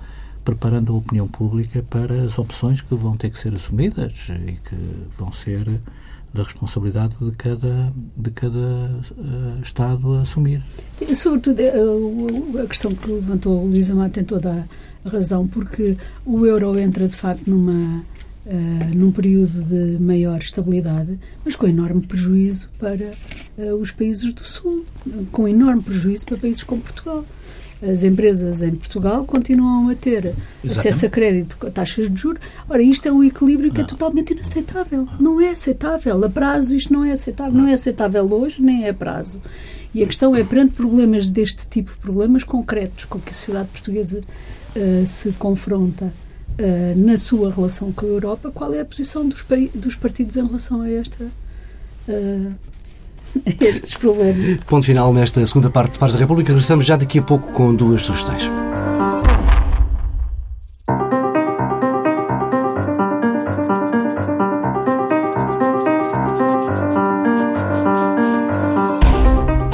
preparando 0.44 0.94
a 0.94 0.98
opinião 0.98 1.28
pública 1.28 1.84
para 1.90 2.24
as 2.24 2.38
opções 2.40 2.82
que 2.82 2.96
vão 2.96 3.16
ter 3.16 3.30
que 3.30 3.40
ser 3.40 3.54
assumidas 3.54 4.14
e 4.48 4.54
que 4.54 4.76
vão 5.18 5.32
ser 5.32 5.66
da 6.34 6.44
responsabilidade 6.44 7.16
de 7.20 7.32
cada, 7.32 7.92
de 8.16 8.32
cada 8.32 8.58
uh, 8.58 9.62
Estado 9.62 10.14
a 10.16 10.22
assumir. 10.22 10.64
Sobretudo, 11.14 11.60
a, 11.60 12.64
a 12.64 12.68
questão 12.68 12.96
que 12.96 13.12
levantou 13.12 13.64
o 13.64 13.68
Luís 13.68 13.90
Amado 13.90 14.14
tem 14.14 14.24
toda 14.24 14.66
a 15.04 15.10
razão, 15.10 15.48
porque 15.48 15.98
o 16.26 16.46
euro 16.46 16.78
entra, 16.80 17.08
de 17.08 17.16
facto, 17.16 17.50
numa, 17.50 18.04
uh, 18.46 18.96
num 18.96 19.12
período 19.12 19.62
de 19.64 20.02
maior 20.02 20.40
estabilidade, 20.40 21.20
mas 21.44 21.56
com 21.56 21.68
enorme 21.68 22.02
prejuízo 22.02 22.70
para 22.80 23.12
uh, 23.58 23.76
os 23.76 23.92
países 23.92 24.34
do 24.34 24.46
Sul, 24.46 24.86
com 25.34 25.48
enorme 25.48 25.82
prejuízo 25.82 26.26
para 26.26 26.38
países 26.38 26.64
como 26.64 26.82
Portugal 26.82 27.26
as 27.82 28.04
empresas 28.04 28.62
em 28.62 28.76
Portugal 28.76 29.26
continuam 29.26 29.90
a 29.90 29.96
ter 29.96 30.26
Exatamente. 30.26 30.80
acesso 30.80 31.06
a 31.06 31.10
crédito 31.10 31.58
com 31.58 31.72
taxas 31.72 32.10
de 32.10 32.22
juros. 32.22 32.42
Ora, 32.70 32.82
isto 32.82 33.08
é 33.08 33.12
um 33.12 33.24
equilíbrio 33.24 33.72
que 33.72 33.80
é 33.80 33.84
não. 33.84 33.88
é 33.88 33.90
totalmente 33.90 34.34
inaceitável. 34.34 35.08
Não 35.20 35.42
é 35.42 35.50
aceitável. 35.50 36.24
A 36.24 36.30
prazo 36.30 36.76
isto 36.76 36.94
não 36.94 37.04
é 37.04 37.12
aceitável. 37.12 37.54
Não 37.54 37.68
é 37.68 37.74
aceitável 37.74 38.32
hoje, 38.32 38.62
nem 38.62 38.86
é 38.86 38.90
a 38.90 38.94
prazo. 38.94 39.42
E 39.94 40.04
a 40.04 40.06
questão 40.06 40.36
é, 40.36 40.44
perante 40.44 40.74
problemas 40.74 41.28
deste 41.28 41.68
tipo, 41.68 41.98
problemas 41.98 42.44
concretos 42.44 43.06
com 43.06 43.20
que 43.20 43.32
a 43.32 43.34
sociedade 43.34 43.70
portuguesa 43.70 44.22
uh, 44.22 45.06
se 45.06 45.32
confronta 45.34 46.06
uh, 46.06 46.98
na 46.98 47.18
sua 47.18 47.52
relação 47.52 47.92
com 47.92 48.06
a 48.06 48.10
Europa, 48.10 48.52
qual 48.52 48.74
é 48.74 48.80
a 48.80 48.86
posição 48.86 49.28
dos, 49.28 49.46
dos 49.74 49.96
partidos 49.96 50.38
em 50.38 50.46
relação 50.46 50.82
a 50.82 50.90
esta 50.90 51.26
uh, 51.26 52.54
estes 53.60 53.94
problemas. 53.96 54.60
Ponto 54.66 54.86
final 54.86 55.14
nesta 55.14 55.46
segunda 55.46 55.70
parte 55.70 55.94
de 55.94 56.00
Pares 56.00 56.16
da 56.16 56.20
República. 56.20 56.52
Regressamos 56.52 56.86
já 56.86 56.96
daqui 56.96 57.20
a 57.20 57.24
pouco 57.24 57.52
com 57.52 57.74
duas 57.74 58.06
sugestões. 58.06 58.50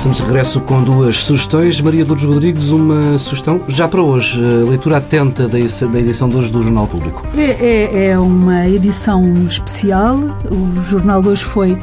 Estamos 0.08 0.20
de 0.20 0.24
regresso 0.24 0.62
com 0.62 0.82
duas 0.84 1.18
sugestões. 1.18 1.82
Maria 1.82 2.06
Lourdes 2.06 2.24
Rodrigues, 2.24 2.70
uma 2.70 3.20
sugestão 3.20 3.60
já 3.68 3.90
para 3.90 4.02
hoje. 4.02 4.40
Leitura 4.40 4.98
atenta 4.98 5.50
da 5.50 5.60
edição 5.60 6.30
de 6.30 6.38
hoje 6.38 6.50
do 6.50 6.64
Jornal 6.64 6.88
Público. 6.88 7.28
É, 7.36 7.42
é, 7.42 8.06
é 8.12 8.20
uma 8.20 8.66
edição 8.70 9.46
especial. 9.46 10.18
O 10.50 10.82
jornal 10.84 11.22
de 11.22 11.28
hoje 11.28 11.44
foi 11.44 11.78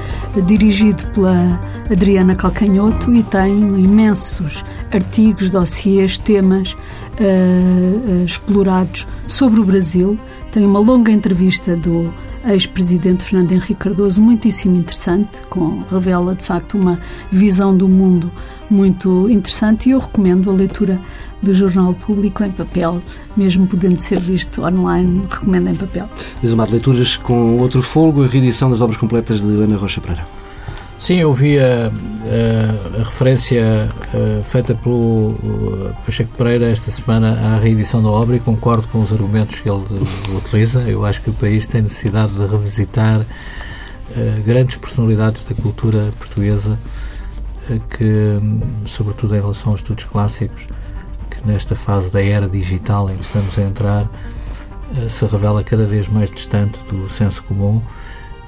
dirigido 0.46 1.06
pela 1.08 1.60
Adriana 1.90 2.34
Calcanhoto 2.34 3.12
e 3.12 3.22
tem 3.24 3.58
imensos 3.58 4.64
artigos, 4.90 5.50
dossiês, 5.50 6.16
temas 6.16 6.72
uh, 6.72 8.24
explorados 8.24 9.06
sobre 9.26 9.60
o 9.60 9.64
Brasil. 9.64 10.18
Tem 10.50 10.64
uma 10.64 10.80
longa 10.80 11.12
entrevista 11.12 11.76
do 11.76 12.10
ex-presidente 12.46 13.24
Fernando 13.24 13.52
Henrique 13.52 13.74
Cardoso, 13.74 14.20
muitíssimo 14.20 14.76
interessante, 14.76 15.40
com, 15.48 15.82
revela 15.90 16.34
de 16.34 16.42
facto 16.42 16.76
uma 16.76 16.98
visão 17.30 17.76
do 17.76 17.88
mundo 17.88 18.30
muito 18.70 19.28
interessante 19.30 19.88
e 19.88 19.92
eu 19.92 19.98
recomendo 19.98 20.50
a 20.50 20.52
leitura 20.52 21.00
do 21.42 21.52
Jornal 21.52 21.92
Público 21.94 22.42
em 22.42 22.50
papel, 22.50 23.02
mesmo 23.36 23.66
podendo 23.66 24.00
ser 24.00 24.18
visto 24.18 24.62
online, 24.62 25.26
recomendo 25.30 25.68
em 25.68 25.74
papel. 25.74 26.08
De 26.42 26.54
leituras 26.54 27.16
com 27.16 27.58
outro 27.58 27.82
folgo, 27.82 28.24
a 28.24 28.26
reedição 28.26 28.70
das 28.70 28.80
obras 28.80 28.98
completas 28.98 29.40
de 29.40 29.62
Ana 29.62 29.76
Rocha 29.76 30.00
Pereira. 30.00 30.33
Sim, 30.98 31.16
eu 31.16 31.32
vi 31.32 31.58
a, 31.58 31.90
a, 31.90 33.00
a 33.00 33.04
referência 33.04 33.90
a, 33.90 34.42
feita 34.44 34.74
pelo 34.74 35.34
Pacheco 36.06 36.32
Pereira 36.36 36.66
esta 36.66 36.90
semana 36.90 37.54
à 37.54 37.58
reedição 37.58 38.02
da 38.02 38.08
obra 38.08 38.36
e 38.36 38.40
concordo 38.40 38.86
com 38.88 39.02
os 39.02 39.12
argumentos 39.12 39.60
que 39.60 39.68
ele 39.68 39.84
utiliza. 40.34 40.80
Eu 40.82 41.04
acho 41.04 41.20
que 41.20 41.30
o 41.30 41.34
país 41.34 41.66
tem 41.66 41.82
necessidade 41.82 42.32
de 42.32 42.46
revisitar 42.46 43.26
grandes 44.44 44.76
personalidades 44.76 45.44
da 45.44 45.54
cultura 45.54 46.10
portuguesa 46.18 46.78
que, 47.90 48.38
sobretudo 48.86 49.34
em 49.34 49.40
relação 49.40 49.72
aos 49.72 49.80
estudos 49.80 50.04
clássicos, 50.04 50.66
que 51.30 51.46
nesta 51.46 51.74
fase 51.74 52.10
da 52.10 52.22
era 52.22 52.48
digital 52.48 53.10
em 53.10 53.16
que 53.16 53.24
estamos 53.24 53.58
a 53.58 53.62
entrar, 53.62 54.08
se 55.10 55.24
revela 55.24 55.64
cada 55.64 55.84
vez 55.84 56.08
mais 56.08 56.30
distante 56.30 56.78
do 56.88 57.10
senso 57.10 57.42
comum 57.44 57.82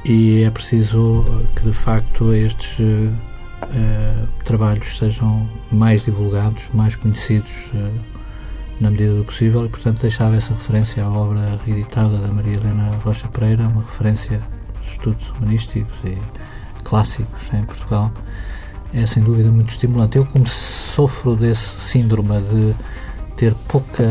e 0.08 0.44
é 0.44 0.50
preciso 0.50 1.24
que 1.56 1.64
de 1.64 1.72
facto 1.72 2.32
estes 2.32 2.78
uh, 2.78 4.28
trabalhos 4.44 4.96
sejam 4.96 5.48
mais 5.72 6.04
divulgados, 6.04 6.62
mais 6.72 6.94
conhecidos 6.94 7.50
uh, 7.74 7.92
na 8.80 8.88
medida 8.90 9.14
do 9.14 9.24
possível 9.24 9.66
e 9.66 9.68
portanto 9.68 10.00
deixava 10.00 10.36
essa 10.36 10.52
referência 10.52 11.04
à 11.04 11.10
obra 11.10 11.58
reeditada 11.66 12.18
da 12.18 12.28
Maria 12.28 12.54
Helena 12.54 12.96
Rocha 13.02 13.26
Pereira, 13.26 13.66
uma 13.66 13.80
referência 13.80 14.40
aos 14.78 14.92
estudos 14.92 15.28
humanísticos 15.30 15.96
e 16.04 16.16
clássicos 16.84 17.42
em 17.52 17.64
Portugal. 17.64 18.12
É 18.94 19.04
sem 19.06 19.24
dúvida 19.24 19.50
muito 19.50 19.70
estimulante. 19.70 20.18
Eu 20.18 20.26
como 20.26 20.46
sofro 20.46 21.34
desse 21.34 21.80
síndrome 21.80 22.40
de 22.42 22.74
ter 23.36 23.54
pouca 23.66 24.04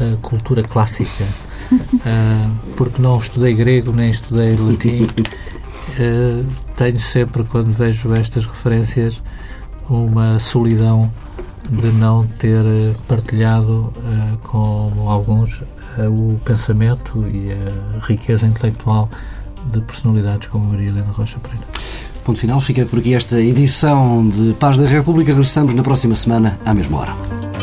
uh, 0.00 0.16
cultura 0.18 0.64
clássica 0.64 1.24
porque 2.76 3.00
não 3.00 3.18
estudei 3.18 3.54
grego 3.54 3.92
nem 3.92 4.10
estudei 4.10 4.56
latim. 4.56 5.06
Uh, 5.98 6.46
tenho 6.76 7.00
sempre, 7.00 7.44
quando 7.44 7.72
vejo 7.72 8.12
estas 8.14 8.44
referências, 8.44 9.22
uma 9.88 10.38
solidão 10.38 11.10
de 11.70 11.86
não 11.92 12.26
ter 12.26 12.64
partilhado 13.08 13.92
uh, 13.96 14.38
com 14.38 15.08
alguns 15.08 15.62
o 15.98 16.38
pensamento 16.44 17.26
e 17.28 17.52
a 17.52 18.04
riqueza 18.04 18.46
intelectual 18.46 19.08
de 19.72 19.80
personalidades 19.80 20.48
como 20.48 20.66
Maria 20.66 20.88
Helena 20.88 21.10
Rocha 21.10 21.38
Pereira. 21.38 21.66
Ponto 22.24 22.38
final, 22.38 22.60
fica 22.60 22.84
por 22.84 22.98
aqui 22.98 23.14
esta 23.14 23.40
edição 23.40 24.28
de 24.28 24.52
Paz 24.54 24.76
da 24.76 24.86
República. 24.86 25.32
Regressamos 25.32 25.74
na 25.74 25.82
próxima 25.82 26.16
semana, 26.16 26.58
à 26.64 26.74
mesma 26.74 26.98
hora. 26.98 27.55